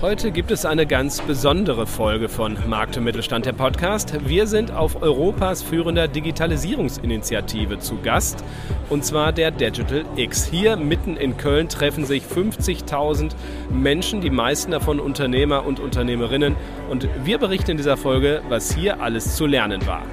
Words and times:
Heute 0.00 0.30
gibt 0.30 0.52
es 0.52 0.64
eine 0.64 0.86
ganz 0.86 1.20
besondere 1.20 1.84
Folge 1.84 2.28
von 2.28 2.56
Markt 2.68 2.96
und 2.96 3.02
Mittelstand 3.02 3.46
der 3.46 3.52
Podcast. 3.52 4.28
Wir 4.28 4.46
sind 4.46 4.70
auf 4.70 5.02
Europas 5.02 5.60
führender 5.60 6.06
Digitalisierungsinitiative 6.06 7.80
zu 7.80 7.96
Gast 8.00 8.44
und 8.90 9.04
zwar 9.04 9.32
der 9.32 9.50
Digital 9.50 10.04
X. 10.14 10.46
Hier 10.46 10.76
mitten 10.76 11.16
in 11.16 11.36
Köln 11.36 11.68
treffen 11.68 12.04
sich 12.04 12.22
50.000 12.22 13.32
Menschen, 13.70 14.20
die 14.20 14.30
meisten 14.30 14.70
davon 14.70 15.00
Unternehmer 15.00 15.66
und 15.66 15.80
Unternehmerinnen 15.80 16.54
und 16.88 17.08
wir 17.24 17.38
berichten 17.38 17.72
in 17.72 17.76
dieser 17.76 17.96
Folge, 17.96 18.42
was 18.48 18.72
hier 18.72 19.00
alles 19.00 19.34
zu 19.34 19.46
lernen 19.46 19.84
war. 19.84 20.04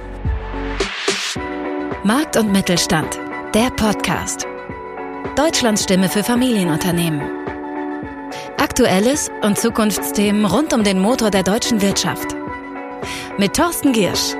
Markt 2.02 2.36
und 2.36 2.50
Mittelstand, 2.50 3.20
der 3.54 3.70
Podcast. 3.70 4.48
Deutschlands 5.36 5.84
Stimme 5.84 6.08
für 6.08 6.24
Familienunternehmen. 6.24 7.46
Aktuelles 8.58 9.30
und 9.42 9.58
Zukunftsthemen 9.58 10.46
rund 10.46 10.72
um 10.72 10.82
den 10.82 10.98
Motor 10.98 11.30
der 11.30 11.42
deutschen 11.42 11.82
Wirtschaft. 11.82 12.34
Mit 13.36 13.54
Thorsten 13.54 13.92
Giersch. 13.92 14.34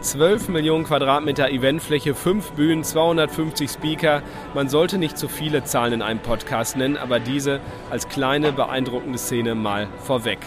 Zwölf 0.00 0.48
Millionen 0.48 0.84
Quadratmeter 0.84 1.50
Eventfläche, 1.50 2.16
fünf 2.16 2.50
Bühnen, 2.52 2.82
250 2.82 3.70
Speaker. 3.70 4.22
Man 4.54 4.68
sollte 4.68 4.98
nicht 4.98 5.16
zu 5.16 5.28
viele 5.28 5.62
Zahlen 5.62 5.94
in 5.94 6.02
einem 6.02 6.20
Podcast 6.20 6.76
nennen, 6.76 6.96
aber 6.96 7.20
diese 7.20 7.60
als 7.90 8.08
kleine 8.08 8.50
beeindruckende 8.50 9.18
Szene 9.18 9.54
mal 9.54 9.86
vorweg. 9.98 10.40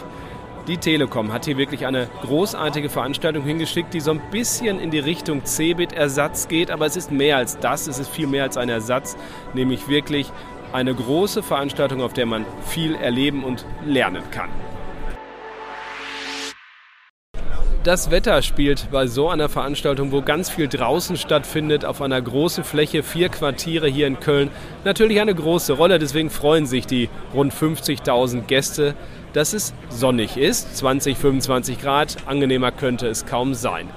Die 0.67 0.77
Telekom 0.77 1.31
hat 1.31 1.45
hier 1.45 1.55
wirklich 1.55 1.85
eine 1.85 2.09
großartige 2.23 2.89
Veranstaltung 2.89 3.45
hingeschickt, 3.45 3.93
die 3.93 4.01
so 4.01 4.11
ein 4.11 4.21
bisschen 4.31 4.81
in 4.81 4.91
die 4.91 4.99
Richtung 4.99 5.45
Cebit-Ersatz 5.45 6.49
geht, 6.49 6.71
aber 6.71 6.85
es 6.85 6.97
ist 6.97 7.09
mehr 7.09 7.37
als 7.37 7.57
das, 7.57 7.87
es 7.87 7.99
ist 7.99 8.09
viel 8.09 8.27
mehr 8.27 8.43
als 8.43 8.57
ein 8.57 8.67
Ersatz, 8.67 9.15
nämlich 9.53 9.87
wirklich 9.87 10.29
eine 10.73 10.93
große 10.93 11.41
Veranstaltung, 11.41 12.01
auf 12.01 12.11
der 12.11 12.25
man 12.25 12.45
viel 12.65 12.95
erleben 12.95 13.45
und 13.45 13.65
lernen 13.85 14.23
kann. 14.31 14.49
Das 17.85 18.11
Wetter 18.11 18.41
spielt 18.41 18.91
bei 18.91 19.07
so 19.07 19.29
einer 19.29 19.47
Veranstaltung, 19.47 20.11
wo 20.11 20.21
ganz 20.21 20.49
viel 20.49 20.67
draußen 20.67 21.15
stattfindet, 21.15 21.85
auf 21.85 22.01
einer 22.01 22.21
großen 22.21 22.65
Fläche, 22.65 23.01
vier 23.01 23.29
Quartiere 23.29 23.87
hier 23.87 24.07
in 24.07 24.19
Köln, 24.19 24.51
natürlich 24.83 25.21
eine 25.21 25.33
große 25.33 25.71
Rolle. 25.71 25.97
Deswegen 25.97 26.29
freuen 26.29 26.65
sich 26.65 26.85
die 26.85 27.07
rund 27.33 27.53
50.000 27.53 28.41
Gäste 28.41 28.93
dass 29.33 29.53
es 29.53 29.73
sonnig 29.89 30.37
ist, 30.37 30.77
20, 30.77 31.17
25 31.17 31.79
Grad, 31.81 32.17
angenehmer 32.25 32.71
könnte 32.71 33.07
es 33.07 33.25
kaum 33.25 33.53
sein. 33.53 33.89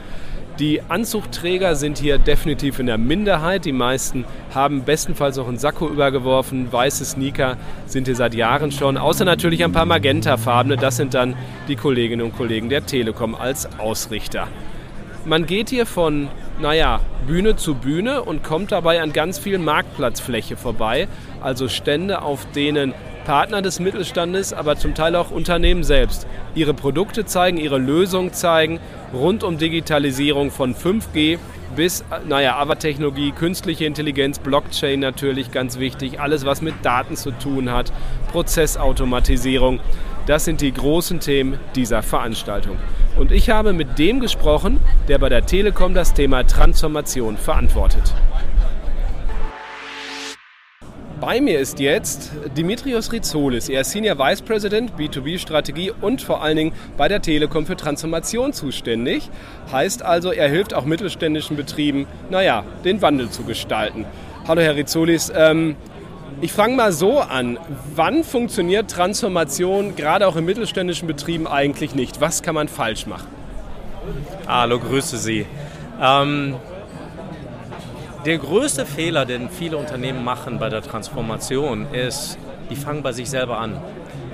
Die 0.61 0.83
Anzugträger 0.91 1.75
sind 1.75 1.97
hier 1.97 2.19
definitiv 2.19 2.81
in 2.81 2.87
der 2.87 2.99
Minderheit. 2.99 3.65
Die 3.65 3.73
meisten 3.73 4.27
haben 4.55 4.85
bestenfalls 4.85 5.39
auch 5.39 5.49
einen 5.49 5.57
Sakko 5.57 5.89
übergeworfen. 5.89 6.71
Weiße 6.71 7.03
Sneaker 7.07 7.57
sind 7.87 8.07
hier 8.07 8.15
seit 8.15 8.35
Jahren 8.35 8.71
schon, 8.71 8.99
außer 8.99 9.25
natürlich 9.25 9.65
ein 9.65 9.73
paar 9.73 9.87
magentafarbene. 9.87 10.77
Das 10.77 10.99
sind 10.99 11.15
dann 11.15 11.35
die 11.69 11.77
Kolleginnen 11.77 12.21
und 12.21 12.37
Kollegen 12.37 12.69
der 12.69 12.85
Telekom 12.85 13.35
als 13.35 13.71
Ausrichter. 13.79 14.49
Man 15.25 15.47
geht 15.47 15.71
hier 15.71 15.87
von, 15.87 16.29
naja, 16.61 17.01
Bühne 17.27 17.57
zu 17.57 17.75
Bühne 17.75 18.23
und 18.23 18.43
kommt 18.43 18.71
dabei 18.73 19.01
an 19.01 19.15
ganz 19.15 19.39
viel 19.39 19.57
Marktplatzfläche 19.57 20.59
vorbei. 20.59 21.09
Also 21.41 21.69
Stände, 21.69 22.21
auf 22.21 22.45
denen 22.55 22.93
Partner 23.31 23.63
des 23.63 23.79
Mittelstandes, 23.79 24.53
aber 24.53 24.75
zum 24.75 24.93
Teil 24.93 25.15
auch 25.15 25.31
Unternehmen 25.31 25.85
selbst 25.85 26.27
ihre 26.57 26.75
Produkte 26.75 27.27
zeigen, 27.27 27.59
ihre 27.59 27.79
Lösungen 27.79 28.33
zeigen, 28.33 28.81
rund 29.15 29.45
um 29.45 29.57
Digitalisierung 29.57 30.51
von 30.51 30.75
5G 30.75 31.39
bis, 31.77 32.05
naja, 32.27 32.57
Avatechnologie, 32.57 33.31
künstliche 33.31 33.85
Intelligenz, 33.85 34.41
Blockchain 34.41 34.99
natürlich 34.99 35.53
ganz 35.53 35.79
wichtig, 35.79 36.19
alles 36.19 36.45
was 36.45 36.61
mit 36.61 36.75
Daten 36.83 37.15
zu 37.15 37.31
tun 37.31 37.71
hat, 37.71 37.93
Prozessautomatisierung. 38.33 39.79
Das 40.27 40.45
sind 40.45 40.61
die 40.61 40.73
großen 40.73 41.21
Themen 41.21 41.57
dieser 41.77 42.03
Veranstaltung. 42.03 42.79
Und 43.17 43.31
ich 43.31 43.49
habe 43.49 43.73
mit 43.73 43.97
dem 44.01 44.19
gesprochen, 44.19 44.81
der 45.07 45.19
bei 45.19 45.29
der 45.29 45.47
Telekom 45.47 45.95
das 45.95 46.15
Thema 46.15 46.45
Transformation 46.49 47.37
verantwortet. 47.37 48.13
Bei 51.21 51.39
mir 51.39 51.59
ist 51.59 51.81
jetzt 51.81 52.31
Dimitrios 52.57 53.13
Rizoulis. 53.13 53.69
Er 53.69 53.83
ist 53.83 53.91
Senior 53.91 54.19
Vice 54.19 54.41
President 54.41 54.93
B2B-Strategie 54.97 55.93
und 56.01 56.23
vor 56.23 56.43
allen 56.43 56.57
Dingen 56.57 56.73
bei 56.97 57.09
der 57.09 57.21
Telekom 57.21 57.67
für 57.67 57.77
Transformation 57.77 58.55
zuständig. 58.55 59.29
Heißt 59.71 60.03
also, 60.03 60.33
er 60.33 60.49
hilft 60.49 60.73
auch 60.73 60.87
mittelständischen 60.87 61.59
Betrieben, 61.59 62.07
naja, 62.31 62.65
den 62.87 63.03
Wandel 63.03 63.29
zu 63.29 63.43
gestalten. 63.43 64.07
Hallo 64.49 64.63
Herr 64.63 64.77
Rizoulis. 64.77 65.31
Ähm, 65.37 65.77
ich 66.41 66.55
fange 66.55 66.75
mal 66.75 66.91
so 66.91 67.21
an. 67.21 67.59
Wann 67.95 68.25
funktioniert 68.25 68.91
Transformation 68.91 69.97
gerade 69.97 70.27
auch 70.27 70.37
in 70.37 70.47
mittelständischen 70.47 71.07
Betrieben 71.07 71.47
eigentlich 71.47 71.95
nicht? 71.95 72.23
Was 72.23 72.43
kann 72.43 72.55
man 72.55 72.67
falsch 72.67 73.07
machen? 73.07 73.29
Hallo, 74.47 74.79
grüße 74.79 75.19
Sie. 75.19 75.45
Ähm, 76.01 76.57
der 78.25 78.39
größte 78.39 78.87
Fehler, 78.87 79.25
den 79.25 79.49
viele 79.49 79.77
Unternehmen 79.77 80.25
machen 80.25 80.59
bei 80.59 80.69
der 80.69 80.83
Transformation, 80.83 81.87
ist, 81.93 82.39
die 82.69 82.77
fangen 82.77 83.03
bei 83.03 83.13
sich 83.13 83.31
selber 83.31 83.59
an. 83.59 83.81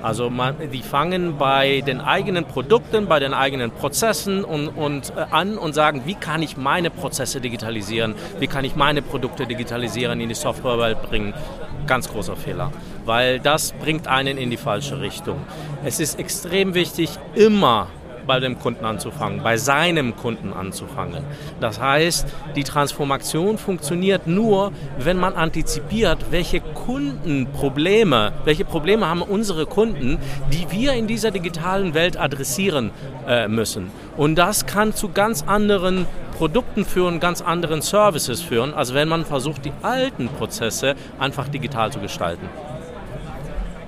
Also 0.01 0.29
man, 0.29 0.55
die 0.71 0.83
fangen 0.83 1.37
bei 1.37 1.81
den 1.81 2.01
eigenen 2.01 2.45
Produkten, 2.45 3.07
bei 3.07 3.19
den 3.19 3.33
eigenen 3.33 3.71
Prozessen 3.71 4.43
und, 4.43 4.69
und 4.69 5.11
äh, 5.15 5.25
an 5.31 5.57
und 5.57 5.73
sagen, 5.73 6.03
wie 6.05 6.13
kann 6.13 6.43
ich 6.43 6.55
meine 6.55 6.91
Prozesse 6.91 7.41
digitalisieren, 7.41 8.13
wie 8.39 8.47
kann 8.47 8.63
ich 8.63 8.75
meine 8.75 9.01
Produkte 9.01 9.47
digitalisieren, 9.47 10.21
in 10.21 10.29
die 10.29 10.35
Softwarewelt 10.35 11.01
bringen. 11.01 11.33
Ganz 11.87 12.09
großer 12.09 12.35
Fehler, 12.35 12.71
weil 13.05 13.39
das 13.39 13.71
bringt 13.71 14.07
einen 14.07 14.37
in 14.37 14.49
die 14.49 14.57
falsche 14.57 14.99
Richtung. 15.01 15.37
Es 15.83 15.99
ist 15.99 16.19
extrem 16.19 16.73
wichtig, 16.73 17.09
immer 17.33 17.87
bei 18.27 18.39
dem 18.39 18.59
Kunden 18.59 18.85
anzufangen, 18.85 19.41
bei 19.41 19.57
seinem 19.57 20.15
Kunden 20.15 20.53
anzufangen. 20.53 21.23
Das 21.59 21.79
heißt, 21.79 22.27
die 22.55 22.63
Transformation 22.63 23.57
funktioniert 23.57 24.27
nur, 24.27 24.71
wenn 24.99 25.17
man 25.17 25.33
antizipiert, 25.33 26.17
welche 26.29 26.61
Kundenprobleme, 26.61 28.33
welche 28.43 28.65
Probleme 28.65 29.07
haben 29.07 29.21
unsere 29.21 29.65
Kunden, 29.65 30.19
die 30.51 30.69
wir 30.69 30.93
in 30.93 31.07
dieser 31.07 31.31
digitalen 31.31 31.93
Welt 31.93 32.19
adressieren 32.19 32.91
äh, 33.27 33.47
müssen. 33.47 33.89
Und 34.17 34.35
das 34.35 34.65
kann 34.65 34.93
zu 34.93 35.09
ganz 35.09 35.43
anderen 35.47 36.05
Produkten 36.37 36.85
führen, 36.85 37.19
ganz 37.19 37.41
anderen 37.41 37.81
Services 37.81 38.41
führen, 38.41 38.73
als 38.73 38.93
wenn 38.93 39.07
man 39.07 39.25
versucht, 39.25 39.65
die 39.65 39.71
alten 39.81 40.27
Prozesse 40.27 40.95
einfach 41.19 41.47
digital 41.47 41.91
zu 41.91 41.99
gestalten. 41.99 42.47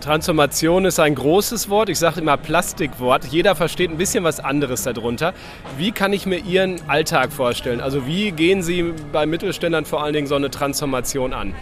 Transformation 0.02 0.86
ist 0.86 1.00
ein 1.00 1.14
großes 1.14 1.70
Wort. 1.70 1.90
Ich 1.90 2.00
sage 2.00 2.22
immer 2.22 2.38
Plastikwort. 2.38 3.26
Jeder 3.26 3.56
versteht 3.56 3.90
ein 3.90 3.98
bisschen 3.98 4.24
was 4.24 4.40
anderes 4.40 4.84
darunter. 4.84 5.34
Wie 5.78 5.92
kann 5.92 6.14
ich 6.14 6.26
mir 6.26 6.38
Ihren 6.38 6.80
Alltag 6.88 7.34
vorstellen? 7.34 7.82
Also 7.82 8.08
wie 8.08 8.32
gehen 8.32 8.64
Sie 8.64 8.94
bei 9.12 9.26
Mittelständlern 9.26 9.84
vor 9.84 10.02
allen 10.02 10.14
Dingen 10.14 10.28
so 10.28 10.36
eine 10.36 10.50
Transformation 10.50 11.34
an? 11.34 11.54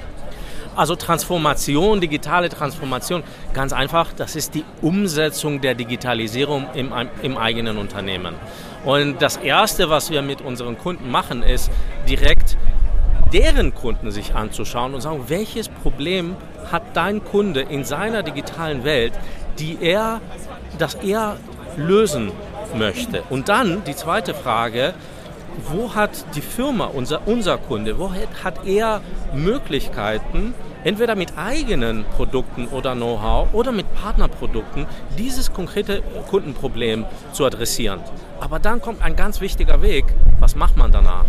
Also 0.75 0.95
Transformation, 0.95 1.99
digitale 1.99 2.49
Transformation, 2.49 3.23
ganz 3.53 3.73
einfach, 3.73 4.13
das 4.13 4.35
ist 4.35 4.53
die 4.53 4.63
Umsetzung 4.83 5.59
der 5.59 5.73
Digitalisierung 5.73 6.67
im, 6.75 6.91
im 7.23 7.35
eigenen 7.35 7.79
Unternehmen. 7.79 8.35
Und 8.85 9.19
das 9.19 9.37
Erste, 9.37 9.89
was 9.89 10.11
wir 10.11 10.21
mit 10.21 10.41
unseren 10.41 10.77
Kunden 10.77 11.09
machen, 11.09 11.41
ist 11.41 11.71
direkt 12.07 12.36
deren 13.33 13.73
Kunden 13.73 14.11
sich 14.11 14.35
anzuschauen 14.35 14.93
und 14.93 15.01
sagen, 15.01 15.25
welches 15.27 15.69
Problem 15.69 16.35
hat 16.71 16.83
dein 16.93 17.23
Kunde 17.23 17.61
in 17.61 17.83
seiner 17.83 18.23
digitalen 18.23 18.83
Welt, 18.83 19.13
die 19.59 19.77
er, 19.81 20.21
das 20.77 20.95
er 20.95 21.37
lösen 21.77 22.31
möchte. 22.75 23.23
Und 23.29 23.49
dann 23.49 23.83
die 23.85 23.95
zweite 23.95 24.33
Frage, 24.33 24.93
wo 25.69 25.95
hat 25.95 26.11
die 26.35 26.41
Firma, 26.41 26.85
unser, 26.85 27.27
unser 27.27 27.57
Kunde, 27.57 27.97
wo 27.97 28.11
hat 28.43 28.65
er 28.65 29.01
Möglichkeiten, 29.33 30.53
entweder 30.83 31.15
mit 31.15 31.37
eigenen 31.37 32.05
Produkten 32.15 32.67
oder 32.67 32.95
Know-how 32.95 33.53
oder 33.53 33.71
mit 33.71 33.91
Partnerprodukten 33.95 34.85
dieses 35.17 35.51
konkrete 35.51 36.01
Kundenproblem 36.29 37.05
zu 37.33 37.45
adressieren. 37.45 37.99
Aber 38.39 38.59
dann 38.59 38.81
kommt 38.81 39.01
ein 39.01 39.15
ganz 39.15 39.41
wichtiger 39.41 39.81
Weg, 39.81 40.05
was 40.39 40.55
macht 40.55 40.77
man 40.77 40.91
danach? 40.91 41.25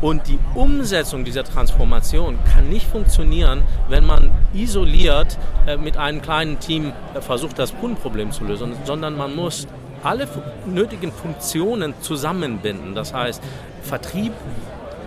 Und 0.00 0.28
die 0.28 0.38
Umsetzung 0.54 1.24
dieser 1.24 1.44
Transformation 1.44 2.38
kann 2.52 2.68
nicht 2.68 2.86
funktionieren, 2.86 3.62
wenn 3.88 4.04
man 4.04 4.30
isoliert 4.52 5.38
äh, 5.66 5.76
mit 5.76 5.96
einem 5.96 6.20
kleinen 6.20 6.58
Team 6.60 6.92
äh, 7.14 7.20
versucht, 7.20 7.58
das 7.58 7.74
Kundenproblem 7.78 8.32
zu 8.32 8.44
lösen, 8.44 8.74
sondern 8.84 9.16
man 9.16 9.34
muss 9.34 9.66
alle 10.02 10.28
nötigen 10.66 11.10
Funktionen 11.10 11.94
zusammenbinden. 12.00 12.94
Das 12.94 13.14
heißt 13.14 13.42
Vertrieb, 13.82 14.32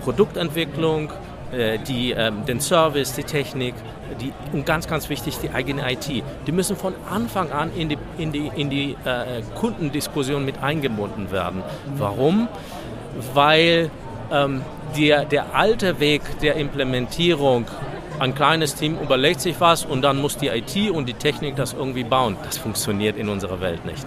Produktentwicklung, 0.03 1.11
äh, 1.51 1.77
die, 1.79 2.11
ähm, 2.11 2.45
den 2.45 2.59
Service, 2.59 3.13
die 3.13 3.23
Technik, 3.23 3.75
die, 4.19 4.33
und 4.51 4.65
ganz, 4.65 4.87
ganz 4.87 5.09
wichtig, 5.09 5.37
die 5.43 5.51
eigene 5.51 5.91
IT. 5.91 6.23
Die 6.47 6.51
müssen 6.51 6.75
von 6.75 6.95
Anfang 7.07 7.51
an 7.51 7.71
in 7.75 7.89
die, 7.89 7.97
in 8.17 8.31
die, 8.31 8.49
in 8.55 8.69
die 8.69 8.95
Kundendiskussion 9.53 10.45
mit 10.45 10.63
eingebunden 10.63 11.29
werden. 11.29 11.61
Warum? 11.97 12.47
Weil 13.33 13.91
ähm, 14.31 14.61
der, 14.97 15.25
der 15.25 15.55
alte 15.55 15.99
Weg 15.99 16.21
der 16.41 16.55
Implementierung 16.55 17.65
ein 18.19 18.33
kleines 18.33 18.73
Team 18.75 18.97
überlegt 18.99 19.41
sich 19.41 19.59
was 19.59 19.85
und 19.85 20.01
dann 20.01 20.17
muss 20.17 20.37
die 20.37 20.47
IT 20.47 20.91
und 20.91 21.07
die 21.07 21.13
Technik 21.13 21.55
das 21.55 21.73
irgendwie 21.73 22.03
bauen. 22.03 22.35
Das 22.43 22.57
funktioniert 22.57 23.15
in 23.15 23.29
unserer 23.29 23.61
Welt 23.61 23.85
nicht. 23.85 24.05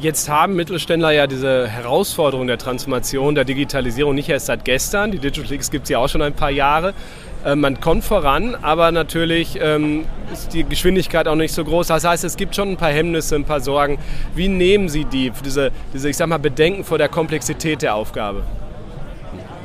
Jetzt 0.00 0.28
haben 0.28 0.56
Mittelständler 0.56 1.12
ja 1.12 1.26
diese 1.26 1.68
Herausforderung 1.68 2.48
der 2.48 2.58
Transformation, 2.58 3.34
der 3.34 3.44
Digitalisierung 3.44 4.14
nicht 4.14 4.28
erst 4.28 4.46
seit 4.46 4.64
gestern. 4.64 5.12
Die 5.12 5.18
Digital 5.18 5.52
X 5.52 5.70
gibt 5.70 5.84
es 5.84 5.90
ja 5.90 5.98
auch 5.98 6.08
schon 6.08 6.20
ein 6.20 6.34
paar 6.34 6.50
Jahre. 6.50 6.94
Äh, 7.44 7.56
man 7.56 7.80
kommt 7.80 8.04
voran, 8.04 8.56
aber 8.62 8.90
natürlich 8.90 9.58
ähm, 9.60 10.06
ist 10.32 10.54
die 10.54 10.64
Geschwindigkeit 10.64 11.28
auch 11.28 11.34
nicht 11.34 11.52
so 11.52 11.64
groß. 11.64 11.88
Das 11.88 12.04
heißt, 12.04 12.24
es 12.24 12.36
gibt 12.36 12.56
schon 12.56 12.70
ein 12.70 12.76
paar 12.76 12.90
Hemmnisse, 12.90 13.36
ein 13.36 13.44
paar 13.44 13.60
Sorgen. 13.60 13.98
Wie 14.34 14.48
nehmen 14.48 14.88
Sie 14.88 15.04
die, 15.04 15.30
diese, 15.44 15.70
diese 15.92 16.08
ich 16.08 16.16
sag 16.16 16.28
mal, 16.28 16.38
Bedenken 16.38 16.84
vor 16.84 16.98
der 16.98 17.08
Komplexität 17.08 17.82
der 17.82 17.94
Aufgabe? 17.94 18.42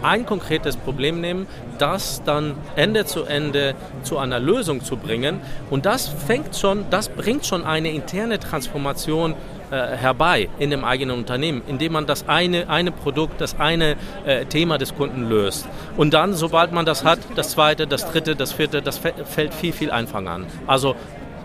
ein 0.02 0.26
konkretes 0.26 0.78
Problem 0.78 1.20
nehmen, 1.20 1.46
das 1.78 2.24
dann 2.24 2.56
Ende 2.76 3.06
zu 3.06 3.24
Ende 3.24 3.76
zu 4.04 4.18
einer 4.18 4.40
Lösung 4.40 4.82
zu 4.82 4.96
bringen. 4.98 5.42
Und 5.70 5.86
das 5.86 6.08
fängt 6.08 6.56
schon, 6.56 6.86
das 6.90 7.10
bringt 7.10 7.46
schon 7.46 7.66
eine 7.66 7.92
interne 7.92 8.40
Transformation 8.40 9.36
äh, 9.72 9.96
herbei 9.98 10.50
in 10.60 10.70
dem 10.70 10.84
eigenen 10.84 11.18
Unternehmen, 11.18 11.62
indem 11.68 11.94
man 11.94 12.06
das 12.06 12.28
eine, 12.28 12.70
eine 12.70 12.92
Produkt, 12.92 13.40
das 13.42 13.60
eine 13.60 13.96
äh, 14.26 14.46
Thema 14.46 14.78
des 14.78 14.96
Kunden 14.96 15.30
löst. 15.30 15.68
Und 15.98 16.14
dann, 16.14 16.34
sobald 16.34 16.72
man 16.72 16.86
das 16.86 17.04
hat, 17.04 17.20
das 17.36 17.52
zweite, 17.52 17.88
das 17.88 18.12
dritte, 18.12 18.36
das 18.36 18.54
vierte, 18.54 18.82
das 18.82 18.98
fällt 18.98 19.54
viel, 19.54 19.74
viel 19.74 19.92
einfacher 19.92 20.30
an. 20.30 20.46
Also 20.68 20.96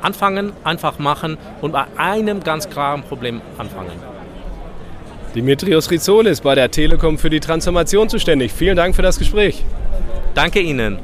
anfangen, 0.03 0.53
einfach 0.65 0.99
machen 0.99 1.38
und 1.61 1.73
bei 1.73 1.85
einem 1.97 2.43
ganz 2.43 2.69
klaren 2.69 3.03
Problem 3.03 3.41
anfangen. 3.59 3.93
Dimitrios 5.35 5.91
Rizzolis 5.91 6.41
bei 6.41 6.55
der 6.55 6.71
Telekom 6.71 7.19
für 7.19 7.31
die 7.31 7.41
Transformation 7.41 8.09
zuständig. 8.09 8.53
Vielen 8.53 8.76
Dank 8.76 8.94
für 8.94 9.03
das 9.03 9.19
Gespräch. 9.19 9.65
Danke 10.35 10.61
Ihnen. 10.61 10.99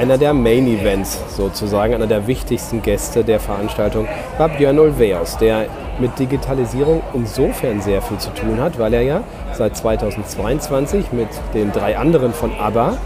Einer 0.00 0.16
der 0.16 0.32
Main 0.32 0.66
Events 0.66 1.20
sozusagen, 1.36 1.92
einer 1.92 2.06
der 2.06 2.26
wichtigsten 2.26 2.80
Gäste 2.80 3.22
der 3.22 3.38
Veranstaltung 3.38 4.08
war 4.38 4.48
Björn 4.48 4.78
Olveus, 4.78 5.36
der 5.36 5.66
mit 5.98 6.18
Digitalisierung 6.18 7.02
insofern 7.12 7.82
sehr 7.82 8.00
viel 8.00 8.16
zu 8.16 8.30
tun 8.30 8.62
hat, 8.62 8.78
weil 8.78 8.94
er 8.94 9.02
ja 9.02 9.22
seit 9.52 9.76
2022 9.76 11.12
mit 11.12 11.28
den 11.52 11.70
drei 11.70 11.98
anderen 11.98 12.32
von 12.32 12.50
ABBA 12.58 12.96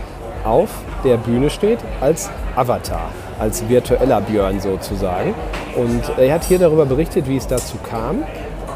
auf 0.45 0.69
der 1.03 1.17
Bühne 1.17 1.51
steht 1.51 1.81
als 2.01 2.31
Avatar, 2.55 3.11
als 3.41 3.69
virtueller 3.69 4.21
Björn 4.21 4.61
sozusagen. 4.61 5.35
Und 5.75 6.17
er 6.17 6.33
hat 6.33 6.45
hier 6.45 6.61
darüber 6.61 6.87
berichtet, 6.87 7.29
wie 7.29 7.39
es 7.39 7.49
dazu 7.49 7.77
kam 7.91 8.23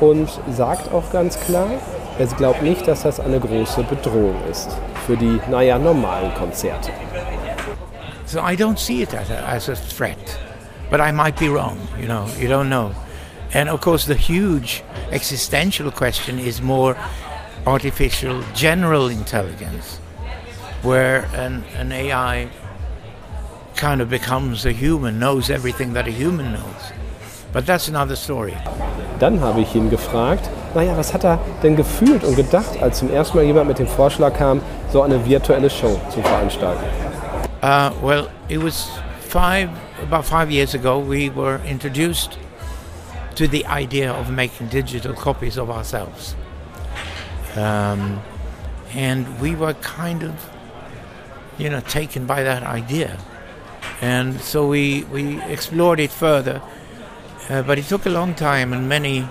und 0.00 0.29
sagt 0.50 0.93
auch 0.93 1.12
ganz 1.12 1.38
klar, 1.38 1.69
er 2.19 2.26
glaubt 2.26 2.65
nicht, 2.65 2.88
dass 2.88 3.05
das 3.05 3.20
eine 3.20 3.38
große 3.38 3.85
Bedrohung 3.85 4.35
ist 4.50 4.76
für 5.06 5.17
die, 5.17 5.38
naja, 5.49 5.79
normalen 5.79 6.35
Konzerte. 6.35 6.91
So 8.28 8.42
I 8.42 8.56
don't 8.56 8.78
see 8.78 9.00
it 9.00 9.14
as 9.14 9.30
a, 9.30 9.38
as 9.48 9.70
a 9.70 9.75
threat, 9.75 10.38
but 10.90 11.00
I 11.00 11.12
might 11.12 11.38
be 11.38 11.48
wrong, 11.48 11.78
you 11.98 12.06
know, 12.06 12.28
you 12.38 12.46
don't 12.46 12.69
know. 12.69 12.94
And 13.54 13.70
of 13.70 13.80
course, 13.80 14.04
the 14.04 14.14
huge 14.14 14.84
existential 15.10 15.90
question 15.90 16.38
is 16.38 16.60
more 16.60 16.94
artificial 17.66 18.42
general 18.54 19.08
intelligence, 19.08 19.96
where 20.82 21.25
an, 21.34 21.64
an 21.75 21.90
AI 21.90 22.50
kind 23.76 24.02
of 24.02 24.10
becomes 24.10 24.66
a 24.66 24.72
human, 24.72 25.19
knows 25.19 25.48
everything 25.48 25.94
that 25.94 26.06
a 26.06 26.10
human 26.10 26.52
knows. 26.52 26.92
But 27.50 27.64
that's 27.64 27.88
another 27.88 28.14
story. 28.14 28.54
Dann 29.20 29.40
habe 29.40 29.62
ich 29.62 29.74
ihn 29.74 29.88
gefragt, 29.88 30.50
naja, 30.74 30.94
was 30.98 31.14
hat 31.14 31.24
er 31.24 31.38
denn 31.62 31.76
gefühlt 31.76 32.24
und 32.24 32.36
gedacht, 32.36 32.76
als 32.82 32.98
zum 32.98 33.10
ersten 33.10 33.38
Mal 33.38 33.44
jemand 33.44 33.69
mit 33.69 33.78
dem 33.78 33.88
Vorschlag 33.88 34.34
kam, 34.34 34.60
so 34.92 35.00
eine 35.00 35.24
virtuelle 35.24 35.70
Show 35.70 35.98
zu 36.10 36.20
veranstalten? 36.20 36.84
Uh, 37.62 37.96
well, 38.02 38.31
it 38.49 38.58
was 38.58 38.88
five, 39.20 39.70
about 40.02 40.25
five 40.25 40.50
years 40.50 40.75
ago, 40.75 40.99
we 40.99 41.31
were 41.31 41.58
introduced 41.64 42.38
to 43.34 43.49
the 43.49 43.66
idea 43.66 44.12
of 44.12 44.31
making 44.31 44.69
digital 44.69 45.14
copies 45.14 45.56
of 45.56 45.70
ourselves. 45.70 46.34
Um, 47.56 48.22
and 48.93 49.40
we 49.40 49.55
were 49.55 49.75
kind 49.75 50.22
of, 50.22 50.50
you 51.58 51.69
know, 51.69 51.81
taken 51.81 52.26
by 52.26 52.43
that 52.43 52.62
idea. 52.62 53.19
And 54.00 54.40
so 54.40 54.66
we, 54.66 55.05
we 55.05 55.43
explored 55.43 56.00
it 56.00 56.10
further 56.10 56.62
Uh, 57.49 57.62
but 57.62 57.78
it 57.78 57.87
took 57.87 58.05
a 58.05 58.10
long 58.10 58.34
time 58.34 58.75
and 58.75 58.88
many, 58.88 59.26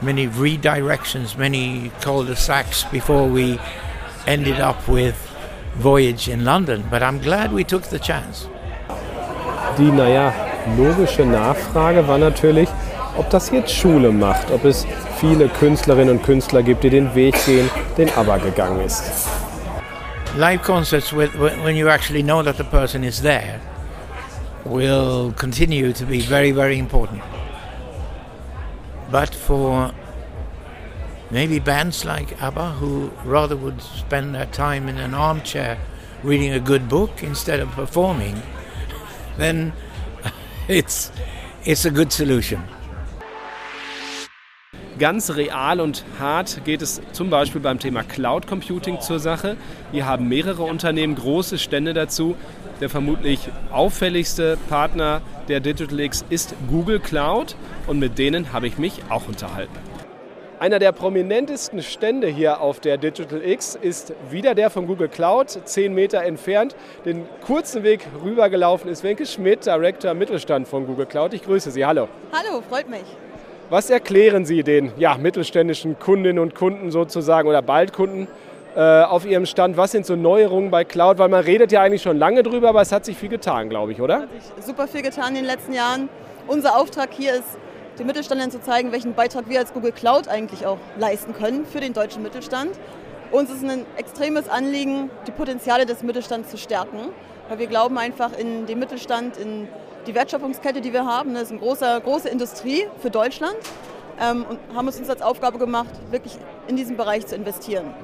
many 0.00 0.26
redirections, 0.26 1.36
many 1.38 1.92
cul-de-sacs 2.00 2.82
before 2.90 3.28
we 3.28 3.60
ended 4.26 4.58
up 4.58 4.88
with 4.88 5.31
Voyage 5.76 6.28
in 6.28 6.44
London. 6.44 6.84
But 6.90 7.02
I'm 7.02 7.18
glad 7.18 7.52
we 7.52 7.64
took 7.64 7.84
the 7.84 7.98
chance. 7.98 8.48
Die, 9.78 9.90
naja, 9.90 10.32
logische 10.76 11.24
Nachfrage 11.24 12.06
war 12.06 12.18
natürlich, 12.18 12.68
ob 13.16 13.28
das 13.30 13.50
jetzt 13.50 13.72
Schule 13.72 14.12
macht, 14.12 14.50
ob 14.50 14.64
es 14.64 14.86
viele 15.18 15.48
Künstlerinnen 15.48 16.18
und 16.18 16.22
Künstler 16.22 16.62
gibt, 16.62 16.84
die 16.84 16.90
den 16.90 17.14
Weg 17.14 17.34
gehen, 17.46 17.70
den 17.96 18.10
aber 18.16 18.38
gegangen 18.38 18.84
ist. 18.84 19.28
Live 20.36 20.62
concerts, 20.62 21.12
with, 21.12 21.30
when 21.38 21.76
you 21.76 21.88
actually 21.88 22.22
know 22.22 22.42
that 22.42 22.56
the 22.56 22.64
person 22.64 23.04
is 23.04 23.20
there, 23.20 23.60
will 24.64 25.32
continue 25.36 25.92
to 25.92 26.04
be 26.04 26.20
very, 26.20 26.52
very 26.52 26.78
important. 26.78 27.20
But 29.10 29.34
for 29.34 29.92
maybe 31.32 31.58
bands 31.58 32.04
like 32.04 32.40
ABBA, 32.40 32.72
who 32.78 33.10
rather 33.24 33.56
would 33.56 33.80
spend 33.80 34.34
their 34.34 34.46
time 34.46 34.88
in 34.88 34.98
an 34.98 35.14
armchair 35.14 35.78
reading 36.22 36.52
a 36.52 36.60
good 36.60 36.88
book 36.88 37.22
instead 37.22 37.58
of 37.58 37.70
performing, 37.70 38.40
then 39.38 39.72
it's, 40.68 41.10
it's 41.64 41.84
a 41.86 41.90
good 41.90 42.12
solution. 42.12 42.62
Ganz 44.98 45.34
real 45.34 45.80
und 45.80 46.04
hart 46.20 46.64
geht 46.64 46.82
es 46.82 47.00
zum 47.12 47.30
Beispiel 47.30 47.60
beim 47.60 47.78
Thema 47.78 48.04
Cloud 48.04 48.46
Computing 48.46 49.00
zur 49.00 49.18
Sache. 49.18 49.56
Hier 49.90 50.06
haben 50.06 50.28
mehrere 50.28 50.62
Unternehmen 50.62 51.14
große 51.16 51.58
Stände 51.58 51.94
dazu. 51.94 52.36
Der 52.80 52.90
vermutlich 52.90 53.48
auffälligste 53.72 54.58
Partner 54.68 55.22
der 55.48 55.60
Digital 55.60 55.98
X 55.98 56.24
ist 56.28 56.54
Google 56.68 57.00
Cloud 57.00 57.56
und 57.86 57.98
mit 57.98 58.18
denen 58.18 58.52
habe 58.52 58.66
ich 58.66 58.76
mich 58.76 59.02
auch 59.08 59.26
unterhalten. 59.26 59.78
Einer 60.62 60.78
der 60.78 60.92
prominentesten 60.92 61.82
Stände 61.82 62.28
hier 62.28 62.60
auf 62.60 62.78
der 62.78 62.96
Digital 62.96 63.44
X 63.44 63.74
ist 63.74 64.14
wieder 64.30 64.54
der 64.54 64.70
von 64.70 64.86
Google 64.86 65.08
Cloud, 65.08 65.58
zehn 65.64 65.92
Meter 65.92 66.22
entfernt. 66.22 66.76
Den 67.04 67.26
kurzen 67.44 67.82
Weg 67.82 68.06
rübergelaufen 68.22 68.88
ist 68.88 69.02
Wenke 69.02 69.26
Schmidt, 69.26 69.66
Director 69.66 70.14
Mittelstand 70.14 70.68
von 70.68 70.86
Google 70.86 71.06
Cloud. 71.06 71.34
Ich 71.34 71.42
grüße 71.42 71.72
Sie. 71.72 71.84
Hallo. 71.84 72.06
Hallo, 72.32 72.62
freut 72.68 72.88
mich. 72.88 73.02
Was 73.70 73.90
erklären 73.90 74.44
Sie 74.44 74.62
den 74.62 74.92
ja, 74.98 75.16
mittelständischen 75.16 75.98
Kundinnen 75.98 76.38
und 76.38 76.54
Kunden 76.54 76.92
sozusagen 76.92 77.48
oder 77.48 77.60
bald 77.60 77.92
Kunden 77.92 78.28
äh, 78.76 79.02
auf 79.02 79.26
Ihrem 79.26 79.46
Stand? 79.46 79.76
Was 79.76 79.90
sind 79.90 80.06
so 80.06 80.14
Neuerungen 80.14 80.70
bei 80.70 80.84
Cloud? 80.84 81.18
Weil 81.18 81.28
man 81.28 81.42
redet 81.42 81.72
ja 81.72 81.82
eigentlich 81.82 82.02
schon 82.02 82.18
lange 82.18 82.44
drüber, 82.44 82.68
aber 82.68 82.82
es 82.82 82.92
hat 82.92 83.04
sich 83.04 83.16
viel 83.16 83.30
getan, 83.30 83.68
glaube 83.68 83.90
ich, 83.90 84.00
oder? 84.00 84.20
Hat 84.20 84.28
sich 84.30 84.64
super 84.64 84.86
viel 84.86 85.02
getan 85.02 85.30
in 85.30 85.34
den 85.34 85.46
letzten 85.46 85.72
Jahren. 85.72 86.08
Unser 86.46 86.78
Auftrag 86.78 87.08
hier 87.10 87.32
ist, 87.32 87.58
den 88.02 88.08
Mittelständlern 88.08 88.50
zu 88.50 88.60
zeigen, 88.60 88.90
welchen 88.90 89.14
Beitrag 89.14 89.48
wir 89.48 89.60
als 89.60 89.72
Google 89.72 89.92
Cloud 89.92 90.26
eigentlich 90.26 90.66
auch 90.66 90.78
leisten 90.98 91.34
können 91.34 91.64
für 91.64 91.78
den 91.78 91.92
deutschen 91.92 92.22
Mittelstand. 92.22 92.72
Uns 93.30 93.48
ist 93.48 93.62
ein 93.62 93.86
extremes 93.96 94.48
Anliegen, 94.48 95.08
die 95.28 95.30
Potenziale 95.30 95.86
des 95.86 96.02
Mittelstands 96.02 96.50
zu 96.50 96.58
stärken, 96.58 97.10
weil 97.48 97.60
wir 97.60 97.68
glauben 97.68 97.96
einfach 97.98 98.36
in 98.36 98.66
den 98.66 98.80
Mittelstand, 98.80 99.36
in 99.36 99.68
die 100.08 100.16
Wertschöpfungskette, 100.16 100.80
die 100.80 100.92
wir 100.92 101.06
haben. 101.06 101.34
Das 101.34 101.44
ist 101.44 101.50
eine 101.52 101.60
große, 101.60 102.00
große 102.02 102.28
Industrie 102.28 102.88
für 103.00 103.10
Deutschland 103.10 103.54
ähm, 104.20 104.44
und 104.48 104.58
haben 104.74 104.88
es 104.88 104.98
uns 104.98 105.08
als 105.08 105.22
Aufgabe 105.22 105.58
gemacht, 105.58 105.94
wirklich 106.10 106.36
in 106.66 106.74
diesen 106.74 106.96
Bereich 106.96 107.26
zu 107.26 107.36
investieren 107.36 107.94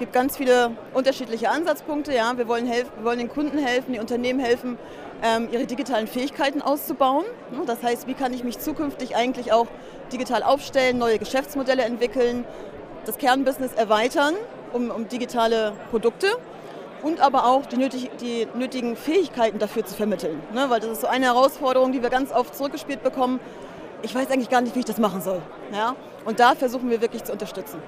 gibt 0.00 0.12
ganz 0.12 0.36
viele 0.36 0.72
unterschiedliche 0.94 1.50
Ansatzpunkte. 1.50 2.12
Ja. 2.12 2.36
Wir, 2.36 2.48
wollen 2.48 2.66
helfen, 2.66 2.90
wir 2.96 3.04
wollen 3.04 3.18
den 3.18 3.28
Kunden 3.28 3.58
helfen, 3.58 3.92
die 3.92 4.00
Unternehmen 4.00 4.40
helfen, 4.40 4.78
ähm, 5.22 5.48
ihre 5.52 5.66
digitalen 5.66 6.08
Fähigkeiten 6.08 6.62
auszubauen. 6.62 7.24
Das 7.66 7.82
heißt, 7.82 8.08
wie 8.08 8.14
kann 8.14 8.32
ich 8.32 8.42
mich 8.42 8.58
zukünftig 8.58 9.14
eigentlich 9.14 9.52
auch 9.52 9.68
digital 10.12 10.42
aufstellen, 10.42 10.98
neue 10.98 11.18
Geschäftsmodelle 11.18 11.84
entwickeln, 11.84 12.44
das 13.06 13.18
Kernbusiness 13.18 13.74
erweitern 13.74 14.34
um, 14.72 14.90
um 14.90 15.06
digitale 15.08 15.72
Produkte 15.90 16.26
und 17.02 17.20
aber 17.20 17.46
auch 17.46 17.66
die, 17.66 17.76
nötig, 17.76 18.10
die, 18.20 18.46
nötigen 18.54 18.96
Fähigkeiten 18.96 19.58
dafür 19.58 19.84
zu 19.84 19.94
vermitteln. 19.94 20.40
Ne? 20.54 20.66
Weil 20.68 20.80
das 20.80 20.90
ist 20.90 21.00
so 21.02 21.06
eine 21.06 21.26
Herausforderung, 21.26 21.92
die 21.92 22.02
wir 22.02 22.10
ganz 22.10 22.32
oft 22.32 22.56
zurückgespielt 22.56 23.02
bekommen. 23.02 23.40
Ich 24.02 24.14
weiß 24.14 24.30
eigentlich 24.30 24.50
gar 24.50 24.62
nicht, 24.62 24.74
wie 24.74 24.80
ich 24.80 24.86
das 24.86 24.98
machen 24.98 25.20
soll. 25.20 25.42
Ja? 25.72 25.94
Und 26.24 26.40
da 26.40 26.54
versuchen 26.54 26.88
wir 26.90 27.00
wirklich 27.00 27.24
zu 27.24 27.32
unterstützen. 27.32 27.82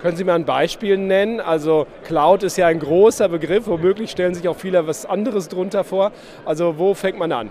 Können 0.00 0.16
Sie 0.16 0.24
mal 0.24 0.34
ein 0.34 0.46
Beispiel 0.46 0.96
nennen? 0.96 1.40
Also 1.40 1.86
Cloud 2.04 2.42
ist 2.42 2.56
ja 2.56 2.68
ein 2.68 2.78
großer 2.78 3.28
Begriff, 3.28 3.66
womöglich 3.66 4.10
stellen 4.10 4.34
sich 4.34 4.48
auch 4.48 4.56
viele 4.56 4.86
was 4.86 5.04
anderes 5.04 5.48
drunter 5.48 5.84
vor. 5.84 6.12
Also 6.46 6.78
wo 6.78 6.94
fängt 6.94 7.18
man 7.18 7.30
an? 7.32 7.50